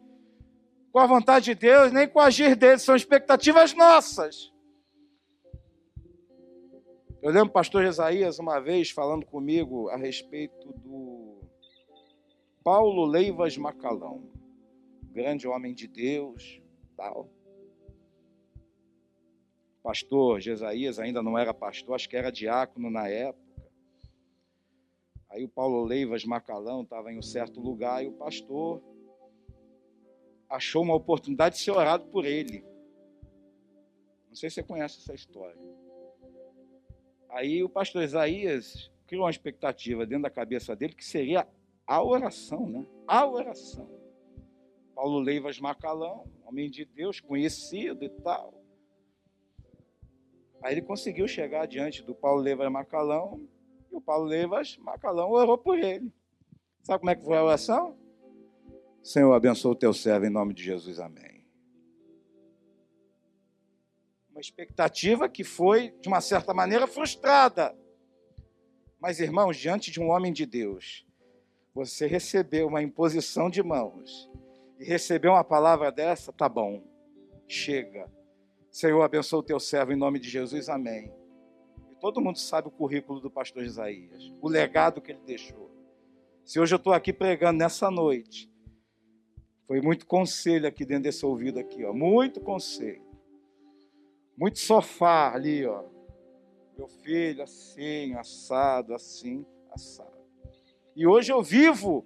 com 0.92 0.98
a 0.98 1.07
vontade 1.07 1.46
de 1.46 1.55
Deus, 1.55 1.90
nem 1.90 2.07
com 2.07 2.18
o 2.18 2.22
agir 2.22 2.55
dele, 2.55 2.78
são 2.78 2.94
expectativas 2.94 3.72
nossas. 3.74 4.52
Eu 7.22 7.31
lembro 7.31 7.48
o 7.48 7.52
pastor 7.52 7.85
Isaías 7.85 8.38
uma 8.38 8.61
vez 8.61 8.90
falando 8.90 9.24
comigo 9.24 9.88
a 9.88 9.96
respeito 9.96 10.72
do 10.74 11.40
Paulo 12.62 13.07
Leivas 13.07 13.57
Macalão, 13.57 14.31
grande 15.12 15.48
homem 15.48 15.74
de 15.74 15.87
Deus, 15.88 16.61
tal 16.96 17.28
pastor 19.83 20.40
Jesaías 20.40 20.98
ainda 20.98 21.22
não 21.22 21.37
era 21.37 21.52
pastor, 21.52 21.96
acho 21.96 22.09
que 22.09 22.16
era 22.16 22.31
diácono 22.31 22.88
na 22.88 23.09
época. 23.09 23.42
Aí 25.28 25.44
o 25.44 25.48
Paulo 25.48 25.83
Leivas 25.85 26.24
Macalão 26.24 26.83
estava 26.83 27.12
em 27.12 27.18
um 27.18 27.22
certo 27.22 27.61
lugar 27.61 28.05
e 28.05 28.09
o 28.09 28.12
pastor 28.12 28.83
achou 30.53 30.83
uma 30.83 30.95
oportunidade 30.95 31.57
de 31.57 31.62
ser 31.62 31.71
orado 31.71 32.05
por 32.09 32.27
ele. 32.27 32.62
Não 34.29 34.37
sei 34.37 34.51
se 34.51 34.57
você 34.57 34.62
conhece 34.62 34.99
essa 34.99 35.15
história. 35.15 35.59
Aí 37.31 37.65
o 37.65 37.71
pastor 37.71 38.03
Isaías 38.03 38.91
criou 39.07 39.25
uma 39.25 39.31
expectativa 39.31 40.05
dentro 40.05 40.25
da 40.25 40.31
cabeça 40.31 40.77
dele 40.77 40.95
que 40.95 41.05
seria 41.05 41.49
a 41.87 42.03
oração, 42.03 42.69
né? 42.69 42.87
A 43.07 43.27
oração. 43.27 43.88
Paulo 44.95 45.21
Leivas 45.21 45.59
Macalão, 45.59 46.31
homem 46.45 46.71
de 46.71 46.85
Deus, 46.85 47.19
conhecido 47.19 48.05
e 48.05 48.11
tal. 48.11 48.53
Aí 50.62 50.75
ele 50.75 50.83
conseguiu 50.83 51.27
chegar 51.27 51.67
diante 51.67 52.03
do 52.03 52.15
Paulo 52.15 52.43
Levas 52.43 52.71
Macalão, 52.71 53.49
e 53.91 53.97
o 53.97 54.01
Paulo 54.03 54.27
Levas 54.27 54.77
Macalão 54.77 55.31
orou 55.31 55.57
por 55.57 55.79
ele. 55.79 56.12
Sabe 56.83 57.01
como 57.01 57.11
é 57.11 57.17
que 57.17 57.25
foi 57.25 57.38
a 57.38 57.45
oração? 57.45 57.97
Senhor, 59.03 59.33
abençoa 59.33 59.73
o 59.73 59.77
teu 59.77 59.93
servo 59.93 60.27
em 60.27 60.31
nome 60.31 60.55
de 60.55 60.62
Jesus, 60.62 61.01
amém. 61.01 61.45
Uma 64.31 64.41
expectativa 64.41 65.29
que 65.29 65.45
foi, 65.45 65.91
de 66.01 66.09
uma 66.09 66.21
certa 66.21 66.55
maneira, 66.55 66.87
frustrada. 66.87 67.77
Mas, 69.01 69.21
irmãos, 69.21 69.57
diante 69.57 69.91
de 69.91 70.01
um 70.01 70.11
homem 70.11 70.33
de 70.33 70.47
Deus, 70.47 71.07
você 71.75 72.07
recebeu 72.07 72.69
uma 72.69 72.83
imposição 72.83 73.51
de 73.51 73.62
mãos 73.62 74.31
e 74.79 74.85
recebeu 74.85 75.33
uma 75.33 75.45
palavra 75.45 75.91
dessa, 75.91 76.33
tá 76.33 76.49
bom, 76.49 76.83
chega 77.49 78.09
Senhor, 78.73 79.03
abençoa 79.03 79.41
o 79.41 79.43
teu 79.43 79.61
servo 79.61 79.93
em 79.93 79.97
nome 79.97 80.19
de 80.19 80.31
Jesus, 80.31 80.71
amém. 80.71 81.12
E 81.91 81.95
todo 81.97 82.23
mundo 82.23 82.38
sabe 82.38 82.69
o 82.69 82.71
currículo 82.71 83.21
do 83.21 83.31
pastor 83.31 83.62
Isaías, 83.62 84.33
o 84.41 84.49
legado 84.49 85.03
que 85.03 85.12
ele 85.12 85.21
deixou. 85.27 85.71
Se 86.43 86.59
hoje 86.59 86.75
eu 86.75 86.79
estou 86.79 86.95
aqui 86.95 87.12
pregando 87.12 87.59
nessa 87.59 87.91
noite, 87.91 88.51
foi 89.66 89.81
muito 89.81 90.07
conselho 90.07 90.66
aqui 90.66 90.85
dentro 90.85 91.05
desse 91.05 91.25
ouvido 91.25 91.59
aqui, 91.59 91.85
ó, 91.85 91.92
muito 91.92 92.40
conselho. 92.40 93.03
Muito 94.37 94.59
sofá 94.59 95.33
ali, 95.35 95.64
ó. 95.66 95.85
Meu 96.77 96.88
filho, 96.88 97.42
assim, 97.42 98.14
assado, 98.14 98.94
assim, 98.94 99.46
assado. 99.70 100.11
E 100.96 101.07
hoje 101.07 101.33
eu 101.33 101.42
vivo 101.42 102.05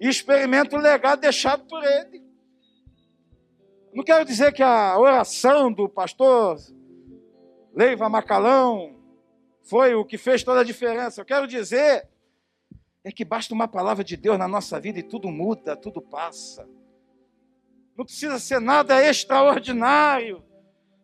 e 0.00 0.08
experimento 0.08 0.76
o 0.76 0.78
legado 0.78 1.20
deixado 1.20 1.64
por 1.66 1.82
ele. 1.82 2.22
Não 3.92 4.02
quero 4.02 4.24
dizer 4.24 4.52
que 4.52 4.62
a 4.62 4.98
oração 4.98 5.72
do 5.72 5.88
pastor 5.88 6.58
Leiva 7.74 8.08
Macalão 8.08 8.96
foi 9.62 9.94
o 9.94 10.04
que 10.04 10.18
fez 10.18 10.42
toda 10.42 10.60
a 10.60 10.64
diferença. 10.64 11.20
Eu 11.20 11.24
quero 11.24 11.46
dizer 11.46 12.08
é 13.04 13.10
que 13.10 13.24
basta 13.24 13.52
uma 13.52 13.66
palavra 13.66 14.04
de 14.04 14.16
Deus 14.16 14.38
na 14.38 14.46
nossa 14.46 14.78
vida 14.78 14.98
e 14.98 15.02
tudo 15.02 15.28
muda, 15.28 15.76
tudo 15.76 16.00
passa. 16.00 16.68
Não 17.96 18.04
precisa 18.04 18.38
ser 18.38 18.60
nada 18.60 19.04
extraordinário. 19.04 20.42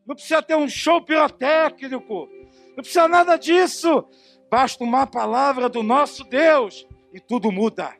Não 0.06 0.14
precisa 0.14 0.42
ter 0.42 0.56
um 0.56 0.68
show 0.68 1.02
pirotécnico. 1.02 2.28
Não 2.70 2.76
precisa 2.76 3.06
nada 3.06 3.36
disso. 3.36 4.06
Basta 4.50 4.82
uma 4.82 5.06
palavra 5.06 5.68
do 5.68 5.82
nosso 5.82 6.24
Deus 6.24 6.86
e 7.12 7.20
tudo 7.20 7.52
muda. 7.52 7.94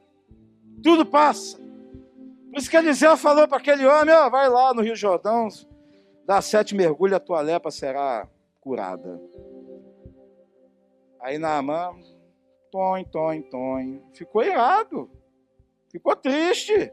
Tudo 0.83 1.05
passa. 1.05 1.59
Por 2.51 2.59
isso 2.59 2.71
que 2.71 2.77
Eliseu 2.77 3.17
falou 3.17 3.47
para 3.47 3.59
aquele 3.59 3.87
homem: 3.87 4.15
ó, 4.15 4.31
vai 4.31 4.49
lá 4.49 4.73
no 4.73 4.83
Rio 4.83 4.97
Jordão, 4.97 5.49
dá 6.25 6.41
sete 6.41 6.75
mergulhos, 6.75 7.17
a 7.17 7.21
tua 7.21 7.41
lepra 7.41 7.71
será 7.71 8.27
curada. 8.61 9.21
Aí 11.21 11.37
Naamã, 11.37 11.95
tom, 12.71 13.05
tom, 13.05 13.43
tom, 13.43 14.01
ficou 14.15 14.43
irado, 14.43 15.11
ficou 15.91 16.17
triste. 16.17 16.91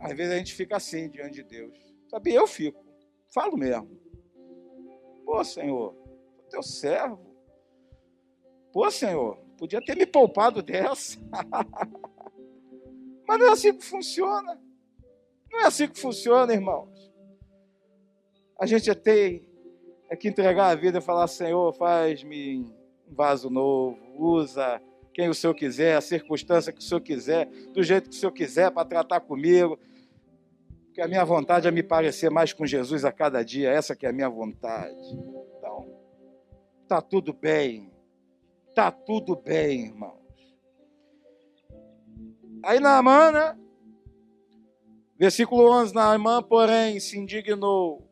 Às 0.00 0.16
vezes 0.16 0.32
a 0.32 0.38
gente 0.38 0.54
fica 0.54 0.76
assim 0.76 1.08
diante 1.10 1.34
de 1.34 1.42
Deus. 1.42 1.78
Sabe, 2.08 2.34
eu 2.34 2.46
fico, 2.46 2.82
falo 3.32 3.56
mesmo. 3.56 4.00
Pô, 5.24 5.44
Senhor, 5.44 5.94
teu 6.48 6.62
servo. 6.62 7.36
Pô, 8.72 8.90
Senhor, 8.90 9.36
podia 9.56 9.80
ter 9.80 9.96
me 9.96 10.06
poupado 10.06 10.62
dessa. 10.62 11.20
Mas 13.28 13.38
não 13.38 13.46
é 13.46 13.50
assim 13.50 13.72
que 13.76 13.84
funciona. 13.84 14.60
Não 15.52 15.60
é 15.60 15.66
assim 15.66 15.86
que 15.86 16.00
funciona, 16.00 16.52
irmãos. 16.52 17.12
A 18.58 18.66
gente 18.66 18.92
tem 18.94 19.48
é 20.08 20.16
que 20.16 20.28
entregar 20.28 20.68
a 20.68 20.74
vida 20.74 20.98
e 20.98 21.02
falar: 21.02 21.28
Senhor, 21.28 21.72
faz-me 21.72 22.58
um 23.08 23.14
vaso 23.14 23.48
novo, 23.48 23.96
usa 24.16 24.82
quem 25.14 25.28
o 25.28 25.34
Senhor 25.34 25.54
quiser, 25.54 25.96
a 25.96 26.00
circunstância 26.00 26.72
que 26.72 26.80
o 26.80 26.82
Senhor 26.82 27.00
quiser, 27.00 27.46
do 27.72 27.82
jeito 27.82 28.10
que 28.10 28.16
o 28.16 28.18
Senhor 28.18 28.32
quiser 28.32 28.70
para 28.70 28.84
tratar 28.88 29.20
comigo. 29.20 29.78
Porque 30.90 31.00
a 31.00 31.06
minha 31.06 31.24
vontade 31.24 31.68
é 31.68 31.70
me 31.70 31.84
parecer 31.84 32.30
mais 32.30 32.52
com 32.52 32.66
Jesus 32.66 33.04
a 33.04 33.12
cada 33.12 33.44
dia, 33.44 33.70
essa 33.70 33.94
que 33.94 34.04
é 34.04 34.08
a 34.08 34.12
minha 34.12 34.28
vontade. 34.28 34.92
Então, 35.56 35.88
tá 36.88 37.00
tudo 37.00 37.32
bem. 37.32 37.92
Tá 38.74 38.90
tudo 38.90 39.36
bem, 39.36 39.86
irmão. 39.86 40.18
Aí 42.64 42.80
Naamã, 42.80 43.30
né? 43.30 43.56
Versículo 45.16 45.70
11: 45.70 45.94
Naamã, 45.94 46.42
porém, 46.42 46.98
se 46.98 47.16
indignou 47.16 48.10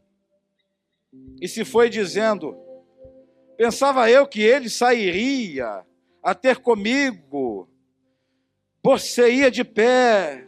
e 1.43 1.49
se 1.49 1.65
foi 1.65 1.91
dizendo: 1.91 2.57
Pensava 3.57 4.09
eu 4.09 4.25
que 4.25 4.41
ele 4.41 4.71
sairia 4.71 5.85
a 6.23 6.33
ter 6.33 6.59
comigo, 6.59 7.69
ia 9.29 9.51
de 9.51 9.65
pé, 9.65 10.48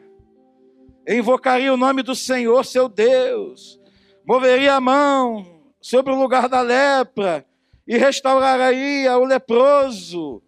invocaria 1.09 1.73
o 1.73 1.77
nome 1.77 2.03
do 2.03 2.15
Senhor, 2.15 2.65
seu 2.65 2.89
Deus, 2.89 3.81
moveria 4.27 4.75
a 4.75 4.81
mão 4.81 5.61
sobre 5.81 6.13
o 6.13 6.19
lugar 6.19 6.49
da 6.49 6.61
lepra 6.61 7.47
e 7.87 7.97
restauraria 7.97 9.17
o 9.19 9.25
leproso. 9.25 10.43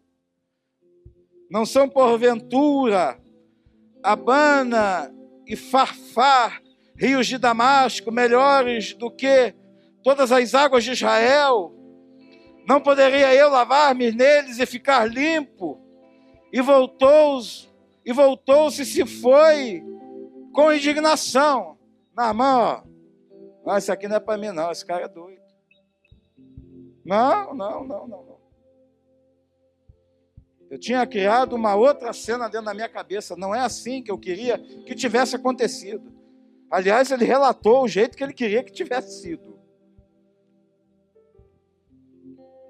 Não 1.50 1.66
são 1.66 1.88
porventura 1.88 3.20
Abana 4.02 5.12
e 5.46 5.56
Farfar, 5.56 6.62
rios 6.96 7.26
de 7.26 7.38
Damasco, 7.38 8.10
melhores 8.10 8.94
do 8.94 9.10
que 9.10 9.54
todas 10.02 10.32
as 10.32 10.54
águas 10.54 10.84
de 10.84 10.92
Israel? 10.92 11.74
Não 12.66 12.80
poderia 12.80 13.34
eu 13.34 13.50
lavar-me 13.50 14.12
neles 14.12 14.58
e 14.58 14.66
ficar 14.66 15.04
limpo? 15.06 15.80
E 16.52 16.60
voltou-se, 16.60 17.68
e 18.04 18.12
voltou-se 18.12 18.84
se 18.84 19.04
foi 19.04 19.82
com 20.52 20.72
indignação. 20.72 21.78
Na 22.14 22.32
mão, 22.34 22.84
ó. 23.64 23.78
isso 23.78 23.90
aqui 23.90 24.06
não 24.06 24.16
é 24.16 24.20
para 24.20 24.36
mim, 24.36 24.50
não. 24.50 24.70
Esse 24.70 24.84
cara 24.84 25.04
é 25.04 25.08
doido. 25.08 25.40
Não, 27.04 27.54
não, 27.54 27.84
não, 27.84 28.06
não. 28.06 28.32
Eu 30.70 30.78
tinha 30.78 31.06
criado 31.06 31.54
uma 31.54 31.74
outra 31.74 32.14
cena 32.14 32.48
dentro 32.48 32.64
da 32.64 32.74
minha 32.74 32.88
cabeça. 32.88 33.36
Não 33.36 33.54
é 33.54 33.60
assim 33.60 34.02
que 34.02 34.10
eu 34.10 34.18
queria 34.18 34.58
que 34.58 34.94
tivesse 34.94 35.36
acontecido. 35.36 36.10
Aliás, 36.70 37.10
ele 37.10 37.26
relatou 37.26 37.82
o 37.82 37.88
jeito 37.88 38.16
que 38.16 38.24
ele 38.24 38.32
queria 38.32 38.64
que 38.64 38.72
tivesse 38.72 39.20
sido. 39.20 39.60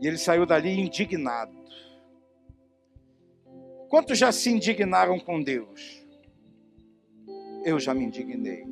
E 0.00 0.08
ele 0.08 0.18
saiu 0.18 0.44
dali 0.44 0.80
indignado. 0.80 1.56
Quantos 3.88 4.18
já 4.18 4.32
se 4.32 4.50
indignaram 4.50 5.20
com 5.20 5.40
Deus? 5.40 6.01
Eu 7.64 7.78
já 7.78 7.94
me 7.94 8.04
indignei. 8.04 8.64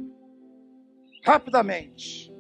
Rapidamente. 1.25 2.33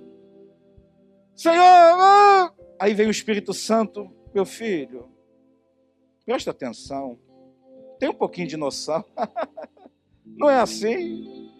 Senhor! 1.35 1.63
Ah! 1.63 2.53
Aí 2.79 2.95
veio 2.95 3.09
o 3.09 3.13
Espírito 3.13 3.53
Santo, 3.53 4.11
meu 4.35 4.45
filho 4.45 5.11
Presta 6.31 6.53
atenção. 6.53 7.19
Tem 7.99 8.09
um 8.09 8.15
pouquinho 8.15 8.47
de 8.47 8.57
noção. 8.57 9.05
Não 10.25 10.49
é 10.49 10.61
assim. 10.61 11.51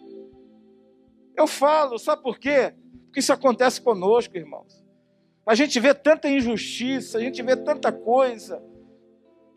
Eu 1.35 1.45
falo, 1.45 1.99
sabe 1.99 2.23
por 2.23 2.39
quê? 2.39 2.73
Porque 3.03 3.19
isso 3.19 3.33
acontece 3.33 3.81
conosco, 3.81 4.37
irmãos. 4.37 4.81
A 5.45 5.55
gente 5.55 5.77
vê 5.77 5.93
tanta 5.93 6.29
injustiça, 6.29 7.17
a 7.17 7.21
gente 7.21 7.43
vê 7.43 7.57
tanta 7.57 7.91
coisa, 7.91 8.63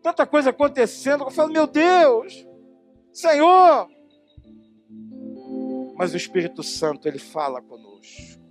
tanta 0.03 0.27
coisa 0.27 0.49
acontecendo. 0.49 1.23
Eu 1.23 1.31
falo, 1.31 1.53
meu 1.53 1.65
Deus, 1.65 2.45
Senhor. 3.13 3.87
Mas 5.95 6.13
o 6.13 6.17
Espírito 6.17 6.61
Santo, 6.61 7.07
ele 7.07 7.19
fala 7.19 7.61
conosco. 7.61 8.43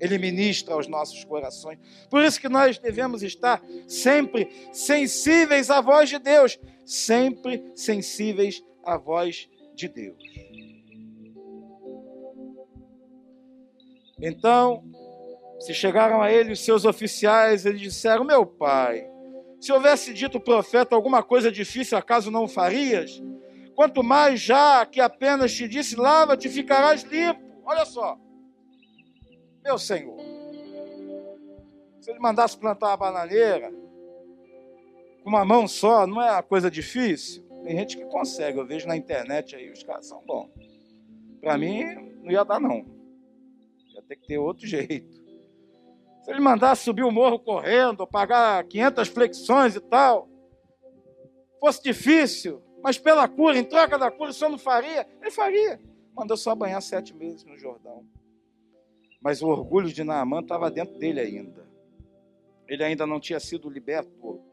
Ele 0.00 0.16
ministra 0.16 0.74
aos 0.74 0.86
nossos 0.86 1.24
corações. 1.24 1.78
Por 2.08 2.22
isso 2.22 2.40
que 2.40 2.48
nós 2.48 2.78
devemos 2.78 3.22
estar 3.22 3.62
sempre 3.86 4.48
sensíveis 4.72 5.70
à 5.70 5.80
voz 5.80 6.08
de 6.08 6.18
Deus, 6.18 6.58
sempre 6.84 7.64
sensíveis 7.74 8.62
à 8.84 8.96
voz 8.96 9.48
de 9.74 9.88
Deus. 9.88 10.22
Então, 14.20 14.84
se 15.60 15.74
chegaram 15.74 16.22
a 16.22 16.30
ele 16.30 16.52
os 16.52 16.60
seus 16.60 16.84
oficiais, 16.84 17.66
eles 17.66 17.80
disseram: 17.80 18.24
Meu 18.24 18.46
pai, 18.46 19.08
se 19.60 19.72
houvesse 19.72 20.14
dito 20.14 20.38
o 20.38 20.40
profeta 20.40 20.94
alguma 20.94 21.22
coisa 21.22 21.50
difícil, 21.50 21.98
acaso 21.98 22.30
não 22.30 22.46
farias? 22.46 23.20
Quanto 23.78 24.02
mais 24.02 24.40
já 24.40 24.84
que 24.84 25.00
apenas 25.00 25.54
te 25.54 25.68
disse: 25.68 25.94
Lava-te, 25.94 26.48
ficarás 26.48 27.04
limpo. 27.04 27.62
Olha 27.64 27.84
só 27.84 28.18
meu 29.68 29.78
Senhor, 29.78 30.16
se 32.00 32.10
ele 32.10 32.18
mandasse 32.18 32.56
plantar 32.56 32.88
uma 32.88 32.96
bananeira 32.96 33.70
com 35.22 35.28
uma 35.28 35.44
mão 35.44 35.68
só, 35.68 36.06
não 36.06 36.22
é 36.22 36.30
uma 36.30 36.42
coisa 36.42 36.70
difícil? 36.70 37.46
Tem 37.62 37.76
gente 37.76 37.98
que 37.98 38.04
consegue, 38.06 38.58
eu 38.58 38.66
vejo 38.66 38.88
na 38.88 38.96
internet 38.96 39.54
aí, 39.54 39.70
os 39.70 39.82
caras 39.82 40.06
são 40.06 40.24
bons. 40.24 40.48
Para 41.38 41.58
mim, 41.58 41.84
não 42.22 42.32
ia 42.32 42.44
dar, 42.44 42.58
não. 42.58 42.86
Ia 43.94 44.02
ter 44.08 44.16
que 44.16 44.26
ter 44.26 44.38
outro 44.38 44.66
jeito. 44.66 45.12
Se 46.22 46.30
ele 46.30 46.40
mandasse 46.40 46.84
subir 46.84 47.04
o 47.04 47.12
morro 47.12 47.38
correndo, 47.38 48.06
pagar 48.06 48.64
500 48.64 49.08
flexões 49.08 49.76
e 49.76 49.80
tal, 49.80 50.30
fosse 51.60 51.82
difícil, 51.82 52.62
mas 52.88 52.96
pela 52.96 53.28
cura, 53.28 53.58
em 53.58 53.64
troca 53.64 53.98
da 53.98 54.10
cura, 54.10 54.30
o 54.30 54.32
senhor 54.32 54.48
não 54.48 54.56
faria? 54.56 55.06
Ele 55.20 55.30
faria. 55.30 55.78
Mandou 56.16 56.38
só 56.38 56.54
banhar 56.54 56.80
sete 56.80 57.14
meses 57.14 57.44
no 57.44 57.54
Jordão. 57.58 58.02
Mas 59.20 59.42
o 59.42 59.48
orgulho 59.48 59.92
de 59.92 60.02
Naamã 60.02 60.40
estava 60.40 60.70
dentro 60.70 60.98
dele 60.98 61.20
ainda. 61.20 61.68
Ele 62.66 62.82
ainda 62.82 63.06
não 63.06 63.20
tinha 63.20 63.38
sido 63.38 63.68
liberto 63.68 64.08
do 64.12 64.26
orgulho. 64.26 64.48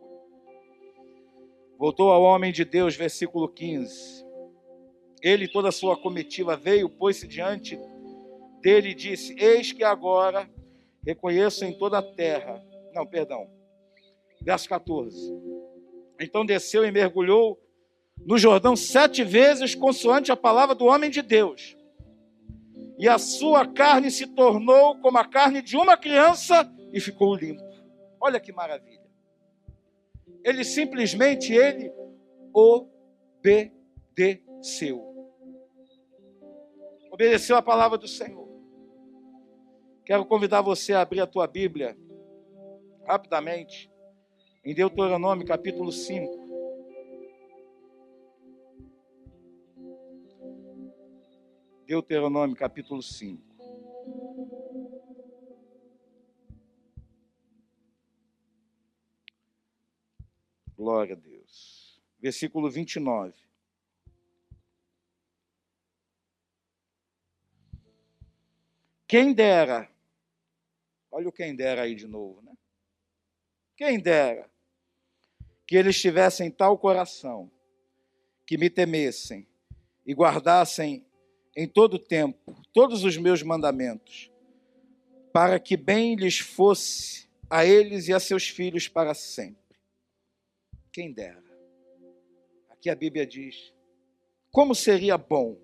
Voltou 1.79 2.11
ao 2.11 2.23
homem 2.23 2.51
de 2.51 2.65
Deus, 2.65 2.93
versículo 2.93 3.47
15. 3.47 4.25
Ele 5.21 5.45
e 5.45 5.49
toda 5.49 5.69
a 5.69 5.71
sua 5.71 5.95
comitiva 5.95 6.57
veio, 6.57 6.89
pôs-se 6.89 7.25
diante 7.25 7.79
dele 8.59 8.89
e 8.89 8.93
disse: 8.93 9.33
Eis 9.39 9.71
que 9.71 9.85
agora 9.85 10.45
reconheço 11.07 11.63
em 11.63 11.71
toda 11.71 11.99
a 11.99 12.03
terra. 12.03 12.61
Não, 12.93 13.07
perdão. 13.07 13.49
Verso 14.41 14.67
14. 14.67 15.33
Então 16.19 16.45
desceu 16.45 16.83
e 16.83 16.91
mergulhou 16.91 17.64
no 18.17 18.37
Jordão 18.37 18.75
sete 18.75 19.23
vezes, 19.23 19.73
consoante 19.75 20.31
a 20.31 20.37
palavra 20.37 20.75
do 20.75 20.85
homem 20.85 21.09
de 21.09 21.21
Deus. 21.21 21.75
E 22.97 23.07
a 23.09 23.17
sua 23.17 23.67
carne 23.67 24.09
se 24.09 24.27
tornou 24.27 24.99
como 24.99 25.17
a 25.17 25.25
carne 25.25 25.61
de 25.61 25.75
uma 25.75 25.97
criança 25.97 26.71
e 26.93 26.99
ficou 26.99 27.35
limpo. 27.35 27.63
Olha 28.21 28.39
que 28.39 28.53
maravilha. 28.53 29.03
Ele 30.43 30.63
simplesmente 30.63 31.53
ele 31.53 31.91
obedeceu. 33.43 33.73
Obedeceu 37.11 37.57
a 37.57 37.61
palavra 37.61 37.97
do 37.97 38.07
Senhor. 38.07 38.45
Quero 40.05 40.25
convidar 40.25 40.61
você 40.61 40.93
a 40.93 41.01
abrir 41.01 41.21
a 41.21 41.27
tua 41.27 41.47
Bíblia 41.47 41.97
rapidamente 43.05 43.91
em 44.63 44.73
Deuteronômio 44.73 45.45
capítulo 45.45 45.91
5. 45.91 46.45
Deuteronômio 51.85 52.55
capítulo 52.55 53.01
5. 53.03 53.43
Glória 60.77 61.15
a 61.15 61.17
Deus. 61.17 62.01
Versículo 62.19 62.69
29. 62.69 63.33
Quem 69.07 69.33
dera, 69.33 69.89
olha 71.11 71.29
o 71.29 71.31
quem 71.31 71.55
dera 71.55 71.83
aí 71.83 71.95
de 71.95 72.07
novo, 72.07 72.41
né? 72.43 72.53
Quem 73.77 73.99
dera 73.99 74.49
que 75.67 75.75
eles 75.75 75.99
tivessem 75.99 76.51
tal 76.51 76.77
coração, 76.77 77.51
que 78.45 78.57
me 78.57 78.69
temessem 78.69 79.47
e 80.05 80.13
guardassem 80.13 81.04
em 81.55 81.67
todo 81.67 81.97
tempo 81.97 82.55
todos 82.73 83.03
os 83.03 83.17
meus 83.17 83.41
mandamentos, 83.41 84.31
para 85.31 85.59
que 85.59 85.77
bem 85.77 86.15
lhes 86.15 86.39
fosse 86.39 87.29
a 87.49 87.65
eles 87.65 88.07
e 88.07 88.13
a 88.13 88.19
seus 88.19 88.49
filhos 88.49 88.87
para 88.87 89.13
sempre. 89.13 89.77
Quem 90.91 91.11
dera. 91.11 91.43
Aqui 92.69 92.89
a 92.89 92.95
Bíblia 92.95 93.25
diz: 93.25 93.73
como 94.51 94.73
seria 94.73 95.17
bom, 95.17 95.57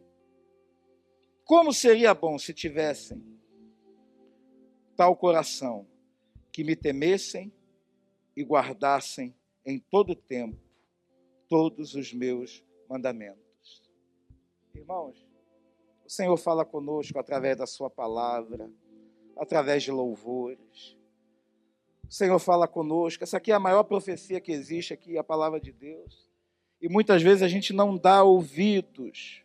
como 1.45 1.73
seria 1.73 2.13
bom 2.13 2.37
se 2.37 2.53
tivessem 2.53 3.21
tal 4.95 5.15
coração 5.15 5.87
que 6.51 6.63
me 6.63 6.75
temessem 6.75 7.51
e 8.35 8.43
guardassem 8.43 9.33
em 9.65 9.79
todo 9.79 10.15
tempo 10.15 10.59
todos 11.47 11.95
os 11.95 12.13
meus 12.13 12.63
mandamentos. 12.89 13.81
Irmãos, 14.73 15.30
o 16.11 16.13
Senhor 16.13 16.35
fala 16.35 16.65
conosco 16.65 17.17
através 17.17 17.55
da 17.55 17.65
Sua 17.65 17.89
palavra, 17.89 18.69
através 19.37 19.81
de 19.81 19.91
louvores. 19.91 20.97
O 22.05 22.11
Senhor 22.11 22.37
fala 22.37 22.67
conosco. 22.67 23.23
Essa 23.23 23.37
aqui 23.37 23.49
é 23.49 23.55
a 23.55 23.59
maior 23.59 23.83
profecia 23.83 24.41
que 24.41 24.51
existe 24.51 24.93
aqui, 24.93 25.17
a 25.17 25.23
palavra 25.23 25.57
de 25.57 25.71
Deus. 25.71 26.27
E 26.81 26.89
muitas 26.89 27.23
vezes 27.23 27.41
a 27.41 27.47
gente 27.47 27.71
não 27.71 27.97
dá 27.97 28.23
ouvidos 28.23 29.41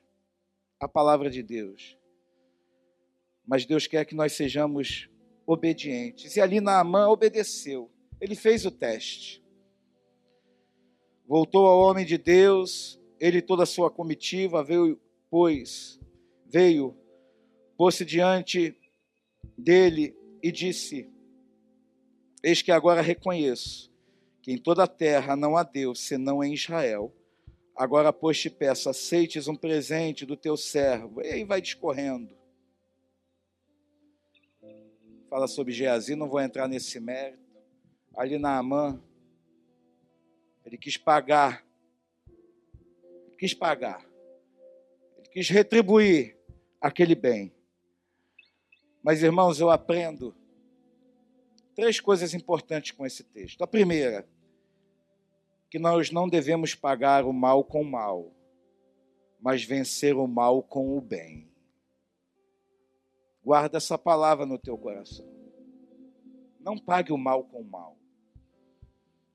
à 0.80 0.88
palavra 0.88 1.30
de 1.30 1.40
Deus. 1.40 1.96
Mas 3.46 3.64
Deus 3.64 3.86
quer 3.86 4.04
que 4.04 4.16
nós 4.16 4.32
sejamos 4.32 5.08
obedientes. 5.46 6.34
E 6.34 6.40
ali 6.40 6.60
Naamã 6.60 7.06
obedeceu. 7.06 7.88
Ele 8.20 8.34
fez 8.34 8.66
o 8.66 8.72
teste. 8.72 9.40
Voltou 11.28 11.68
ao 11.68 11.78
homem 11.78 12.04
de 12.04 12.18
Deus, 12.18 13.00
ele 13.20 13.38
e 13.38 13.42
toda 13.42 13.62
a 13.62 13.66
sua 13.66 13.88
comitiva, 13.88 14.64
veio, 14.64 15.00
pois, 15.30 15.95
veio, 16.50 16.96
pôs-se 17.76 18.04
diante 18.04 18.76
dele 19.56 20.16
e 20.42 20.50
disse: 20.50 21.10
Eis 22.42 22.62
que 22.62 22.72
agora 22.72 23.00
reconheço 23.00 23.92
que 24.46 24.52
em 24.52 24.58
toda 24.58 24.84
a 24.84 24.86
terra 24.86 25.34
não 25.34 25.56
há 25.56 25.64
Deus 25.64 26.06
senão 26.06 26.42
em 26.44 26.54
Israel. 26.54 27.12
Agora, 27.74 28.12
pois, 28.12 28.40
te 28.40 28.48
peço, 28.48 28.88
aceites 28.88 29.48
um 29.48 29.56
presente 29.56 30.24
do 30.24 30.36
teu 30.36 30.56
servo. 30.56 31.20
E 31.20 31.26
aí 31.26 31.44
vai 31.44 31.60
discorrendo. 31.60 32.32
Fala 35.28 35.48
sobre 35.48 35.72
Geazi, 35.72 36.14
não 36.14 36.28
vou 36.28 36.40
entrar 36.40 36.68
nesse 36.68 37.00
mérito. 37.00 37.44
Ali 38.16 38.38
na 38.38 38.56
Amã, 38.56 39.02
ele 40.64 40.78
quis 40.78 40.96
pagar. 40.96 41.66
Quis 43.36 43.52
pagar. 43.52 44.06
Ele 45.18 45.28
quis 45.28 45.48
retribuir 45.50 46.35
aquele 46.86 47.14
bem. 47.14 47.52
Mas, 49.02 49.22
irmãos, 49.22 49.60
eu 49.60 49.70
aprendo 49.70 50.34
três 51.74 52.00
coisas 52.00 52.32
importantes 52.32 52.92
com 52.92 53.04
esse 53.04 53.24
texto. 53.24 53.62
A 53.62 53.66
primeira, 53.66 54.26
que 55.68 55.78
nós 55.78 56.10
não 56.10 56.28
devemos 56.28 56.74
pagar 56.74 57.24
o 57.24 57.32
mal 57.32 57.64
com 57.64 57.82
o 57.82 57.90
mal, 57.90 58.32
mas 59.40 59.64
vencer 59.64 60.16
o 60.16 60.26
mal 60.26 60.62
com 60.62 60.96
o 60.96 61.00
bem. 61.00 61.50
Guarda 63.44 63.76
essa 63.76 63.98
palavra 63.98 64.46
no 64.46 64.58
teu 64.58 64.78
coração. 64.78 65.26
Não 66.60 66.78
pague 66.78 67.12
o 67.12 67.18
mal 67.18 67.44
com 67.44 67.60
o 67.60 67.64
mal. 67.64 67.96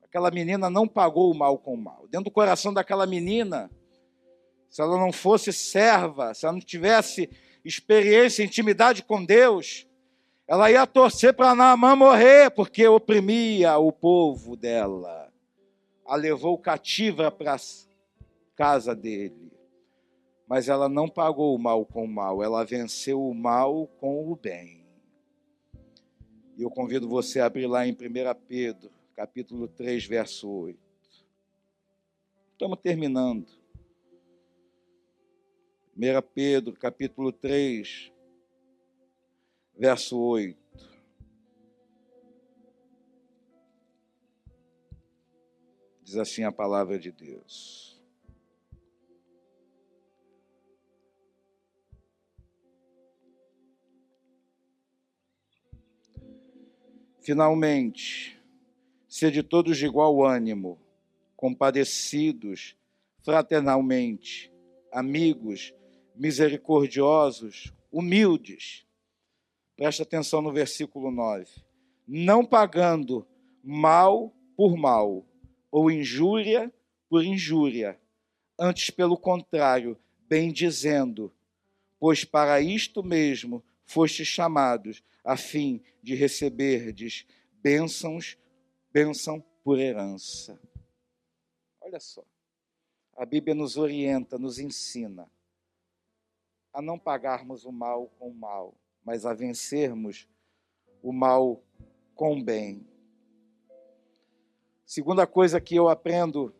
Aquela 0.02 0.30
menina 0.30 0.68
não 0.68 0.86
pagou 0.86 1.30
o 1.30 1.34
mal 1.34 1.58
com 1.58 1.74
o 1.74 1.78
mal. 1.78 2.06
Dentro 2.08 2.24
do 2.24 2.30
coração 2.30 2.74
daquela 2.74 3.06
menina 3.06 3.70
se 4.72 4.80
ela 4.80 4.98
não 4.98 5.12
fosse 5.12 5.52
serva, 5.52 6.32
se 6.32 6.46
ela 6.46 6.54
não 6.54 6.60
tivesse 6.60 7.28
experiência, 7.62 8.42
intimidade 8.42 9.04
com 9.04 9.22
Deus, 9.22 9.86
ela 10.48 10.70
ia 10.70 10.86
torcer 10.86 11.34
para 11.34 11.54
Naamã 11.54 11.94
morrer, 11.94 12.50
porque 12.50 12.88
oprimia 12.88 13.76
o 13.76 13.92
povo 13.92 14.56
dela. 14.56 15.30
A 16.06 16.16
levou 16.16 16.56
cativa 16.56 17.30
para 17.30 17.56
a 17.56 17.58
casa 18.56 18.94
dele. 18.94 19.52
Mas 20.48 20.70
ela 20.70 20.88
não 20.88 21.06
pagou 21.06 21.54
o 21.54 21.58
mal 21.58 21.84
com 21.84 22.06
o 22.06 22.08
mal, 22.08 22.42
ela 22.42 22.64
venceu 22.64 23.22
o 23.22 23.34
mal 23.34 23.86
com 24.00 24.32
o 24.32 24.34
bem. 24.34 24.86
E 26.56 26.62
eu 26.62 26.70
convido 26.70 27.06
você 27.06 27.40
a 27.40 27.46
abrir 27.46 27.66
lá 27.66 27.86
em 27.86 27.92
1 27.92 27.96
Pedro, 28.48 28.90
capítulo 29.14 29.68
3, 29.68 30.06
verso 30.06 30.48
8. 30.48 30.78
Estamos 32.54 32.78
terminando. 32.80 33.61
1 35.94 36.22
Pedro, 36.34 36.72
capítulo 36.72 37.30
3, 37.30 38.10
verso 39.76 40.18
8. 40.18 40.56
Diz 46.02 46.16
assim 46.16 46.44
a 46.44 46.50
palavra 46.50 46.98
de 46.98 47.12
Deus. 47.12 48.02
Finalmente, 57.20 58.40
sede 59.06 59.42
todos 59.42 59.76
de 59.76 59.84
igual 59.84 60.24
ânimo, 60.24 60.80
compadecidos 61.36 62.76
fraternalmente, 63.22 64.50
amigos, 64.90 65.74
misericordiosos, 66.14 67.72
humildes. 67.90 68.86
Presta 69.76 70.02
atenção 70.02 70.42
no 70.42 70.52
versículo 70.52 71.10
9. 71.10 71.46
Não 72.06 72.44
pagando 72.44 73.26
mal 73.62 74.34
por 74.56 74.76
mal, 74.76 75.26
ou 75.70 75.90
injúria 75.90 76.72
por 77.08 77.24
injúria, 77.24 78.00
antes, 78.58 78.90
pelo 78.90 79.16
contrário, 79.16 79.98
bem 80.28 80.52
dizendo, 80.52 81.32
pois 81.98 82.24
para 82.24 82.60
isto 82.60 83.02
mesmo 83.02 83.62
fostes 83.84 84.26
chamados, 84.26 85.02
a 85.24 85.36
fim 85.36 85.82
de 86.02 86.14
receberdes 86.14 87.26
bênçãos, 87.62 88.36
bênção 88.92 89.44
por 89.62 89.78
herança. 89.78 90.58
Olha 91.80 92.00
só. 92.00 92.24
A 93.16 93.24
Bíblia 93.24 93.54
nos 93.54 93.76
orienta, 93.76 94.38
nos 94.38 94.58
ensina 94.58 95.30
a 96.72 96.80
não 96.80 96.98
pagarmos 96.98 97.64
o 97.64 97.72
mal 97.72 98.08
com 98.18 98.28
o 98.28 98.34
mal, 98.34 98.74
mas 99.04 99.26
a 99.26 99.34
vencermos 99.34 100.28
o 101.02 101.12
mal 101.12 101.62
com 102.14 102.38
o 102.38 102.42
bem. 102.42 102.86
Segunda 104.84 105.26
coisa 105.26 105.60
que 105.60 105.74
eu 105.74 105.88
aprendo 105.88 106.54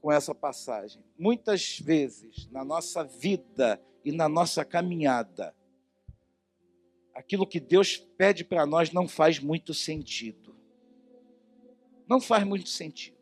com 0.00 0.12
essa 0.12 0.34
passagem: 0.34 1.02
muitas 1.18 1.78
vezes 1.78 2.48
na 2.50 2.64
nossa 2.64 3.02
vida 3.02 3.80
e 4.04 4.12
na 4.12 4.28
nossa 4.28 4.64
caminhada, 4.64 5.54
aquilo 7.14 7.46
que 7.46 7.58
Deus 7.58 7.96
pede 7.96 8.44
para 8.44 8.66
nós 8.66 8.92
não 8.92 9.08
faz 9.08 9.38
muito 9.40 9.72
sentido. 9.74 10.54
Não 12.08 12.20
faz 12.20 12.44
muito 12.44 12.68
sentido. 12.68 13.15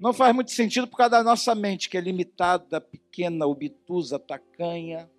Não 0.00 0.14
faz 0.14 0.34
muito 0.34 0.50
sentido 0.50 0.86
por 0.86 0.96
causa 0.96 1.10
da 1.10 1.22
nossa 1.22 1.54
mente, 1.54 1.90
que 1.90 1.98
é 1.98 2.00
limitada, 2.00 2.80
pequena, 2.80 3.46
obtusa, 3.46 4.18
tacanha. 4.18 5.10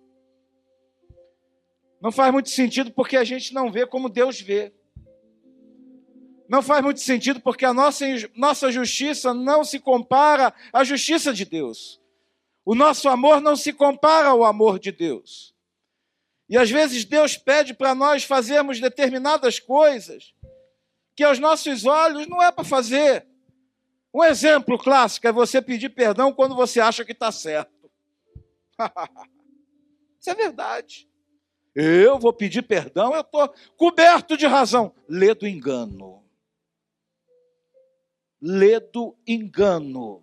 Não 2.00 2.10
faz 2.10 2.32
muito 2.32 2.50
sentido 2.50 2.90
porque 2.90 3.16
a 3.16 3.22
gente 3.22 3.54
não 3.54 3.70
vê 3.70 3.86
como 3.86 4.08
Deus 4.08 4.40
vê. 4.40 4.72
Não 6.48 6.60
faz 6.60 6.82
muito 6.82 6.98
sentido 6.98 7.40
porque 7.40 7.64
a 7.64 7.72
nossa, 7.72 8.04
nossa 8.34 8.72
justiça 8.72 9.32
não 9.32 9.62
se 9.62 9.78
compara 9.78 10.52
à 10.72 10.82
justiça 10.82 11.32
de 11.32 11.44
Deus. 11.44 12.00
O 12.64 12.74
nosso 12.74 13.08
amor 13.08 13.40
não 13.40 13.54
se 13.54 13.72
compara 13.72 14.30
ao 14.30 14.44
amor 14.44 14.80
de 14.80 14.90
Deus. 14.90 15.54
E 16.48 16.58
às 16.58 16.68
vezes 16.68 17.04
Deus 17.04 17.36
pede 17.36 17.72
para 17.72 17.94
nós 17.94 18.24
fazermos 18.24 18.80
determinadas 18.80 19.60
coisas 19.60 20.34
que 21.14 21.22
aos 21.22 21.38
nossos 21.38 21.86
olhos 21.86 22.26
não 22.26 22.42
é 22.42 22.50
para 22.50 22.64
fazer. 22.64 23.31
Um 24.14 24.22
exemplo 24.22 24.78
clássico 24.78 25.26
é 25.26 25.32
você 25.32 25.62
pedir 25.62 25.88
perdão 25.88 26.32
quando 26.32 26.54
você 26.54 26.80
acha 26.80 27.04
que 27.04 27.12
está 27.12 27.32
certo. 27.32 27.90
Isso 30.20 30.30
é 30.30 30.34
verdade. 30.34 31.08
Eu 31.74 32.18
vou 32.18 32.32
pedir 32.32 32.62
perdão, 32.62 33.14
eu 33.14 33.22
estou 33.22 33.48
coberto 33.76 34.36
de 34.36 34.46
razão. 34.46 34.94
Lê 35.08 35.34
do 35.34 35.46
engano. 35.46 36.22
Lê 38.40 38.78
do 38.78 39.16
engano. 39.26 40.22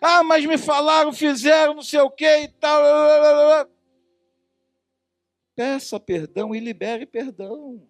Ah, 0.00 0.22
mas 0.22 0.46
me 0.46 0.56
falaram, 0.56 1.12
fizeram, 1.12 1.74
não 1.74 1.82
sei 1.82 2.00
o 2.00 2.10
que 2.10 2.24
e 2.24 2.48
tal. 2.48 2.80
Peça 5.54 6.00
perdão 6.00 6.54
e 6.54 6.60
libere 6.60 7.04
perdão. 7.04 7.86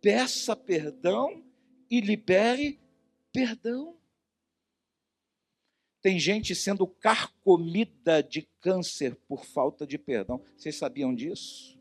Peça 0.00 0.54
perdão 0.54 1.45
e 1.90 2.00
libere 2.00 2.80
perdão. 3.32 3.96
Tem 6.00 6.18
gente 6.18 6.54
sendo 6.54 6.86
carcomida 6.86 8.22
de 8.22 8.42
câncer 8.60 9.16
por 9.26 9.44
falta 9.44 9.86
de 9.86 9.98
perdão. 9.98 10.44
Vocês 10.56 10.76
sabiam 10.76 11.14
disso? 11.14 11.76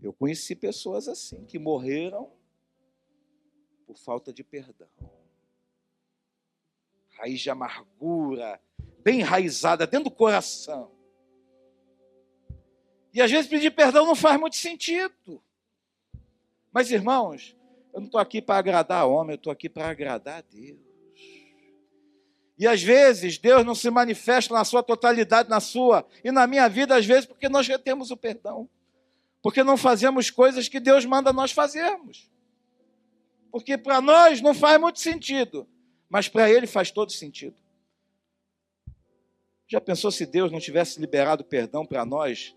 Eu 0.00 0.12
conheci 0.12 0.54
pessoas 0.54 1.08
assim, 1.08 1.44
que 1.44 1.58
morreram 1.58 2.32
por 3.86 3.96
falta 3.96 4.32
de 4.32 4.42
perdão. 4.42 4.88
Raiz 7.10 7.40
de 7.40 7.50
amargura, 7.50 8.60
bem 9.02 9.20
enraizada 9.20 9.86
dentro 9.86 10.10
do 10.10 10.14
coração. 10.14 10.90
E 13.12 13.22
às 13.22 13.30
vezes 13.30 13.48
pedir 13.48 13.70
perdão 13.70 14.04
não 14.04 14.14
faz 14.14 14.38
muito 14.38 14.56
sentido. 14.56 15.42
Mas, 16.70 16.90
irmãos, 16.90 17.56
eu 17.96 18.00
não 18.00 18.06
estou 18.08 18.20
aqui 18.20 18.42
para 18.42 18.58
agradar 18.58 19.08
homem, 19.08 19.32
eu 19.32 19.36
estou 19.36 19.50
aqui 19.50 19.70
para 19.70 19.88
agradar 19.88 20.40
a 20.40 20.42
Deus. 20.42 20.78
E 22.58 22.66
às 22.66 22.82
vezes 22.82 23.38
Deus 23.38 23.64
não 23.64 23.74
se 23.74 23.88
manifesta 23.88 24.52
na 24.52 24.66
sua 24.66 24.82
totalidade, 24.82 25.48
na 25.48 25.60
sua 25.60 26.06
e 26.22 26.30
na 26.30 26.46
minha 26.46 26.68
vida, 26.68 26.94
às 26.94 27.06
vezes, 27.06 27.24
porque 27.24 27.48
nós 27.48 27.66
retemos 27.66 28.10
o 28.10 28.16
perdão. 28.16 28.68
Porque 29.40 29.64
não 29.64 29.78
fazemos 29.78 30.28
coisas 30.28 30.68
que 30.68 30.78
Deus 30.78 31.06
manda 31.06 31.32
nós 31.32 31.52
fazermos. 31.52 32.30
Porque 33.50 33.78
para 33.78 33.98
nós 34.02 34.42
não 34.42 34.52
faz 34.52 34.78
muito 34.78 35.00
sentido, 35.00 35.66
mas 36.06 36.28
para 36.28 36.50
Ele 36.50 36.66
faz 36.66 36.90
todo 36.90 37.10
sentido. 37.10 37.56
Já 39.66 39.80
pensou 39.80 40.10
se 40.10 40.26
Deus 40.26 40.52
não 40.52 40.60
tivesse 40.60 41.00
liberado 41.00 41.42
perdão 41.42 41.86
para 41.86 42.04
nós 42.04 42.54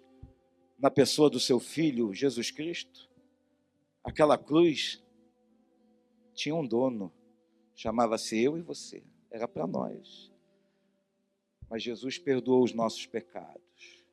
na 0.77 0.91
pessoa 0.91 1.29
do 1.29 1.39
seu 1.39 1.61
filho 1.61 2.13
Jesus 2.13 2.51
Cristo? 2.51 3.09
Aquela 4.03 4.37
cruz 4.37 5.01
tinha 6.39 6.55
um 6.55 6.65
dono, 6.65 7.11
chamava-se 7.75 8.41
eu 8.41 8.57
e 8.57 8.61
você, 8.61 9.03
era 9.29 9.45
para 9.45 9.67
nós. 9.67 10.31
Mas 11.69 11.83
Jesus 11.83 12.17
perdoou 12.17 12.63
os 12.63 12.73
nossos 12.73 13.05
pecados, 13.05 14.05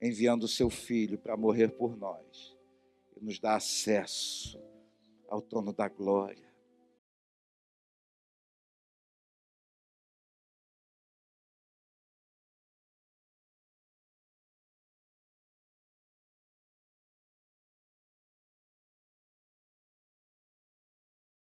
enviando 0.00 0.44
o 0.44 0.48
seu 0.48 0.68
filho 0.68 1.18
para 1.18 1.34
morrer 1.34 1.70
por 1.70 1.96
nós 1.96 2.54
e 3.16 3.24
nos 3.24 3.38
dar 3.38 3.56
acesso 3.56 4.62
ao 5.28 5.40
trono 5.40 5.72
da 5.72 5.88
glória. 5.88 6.45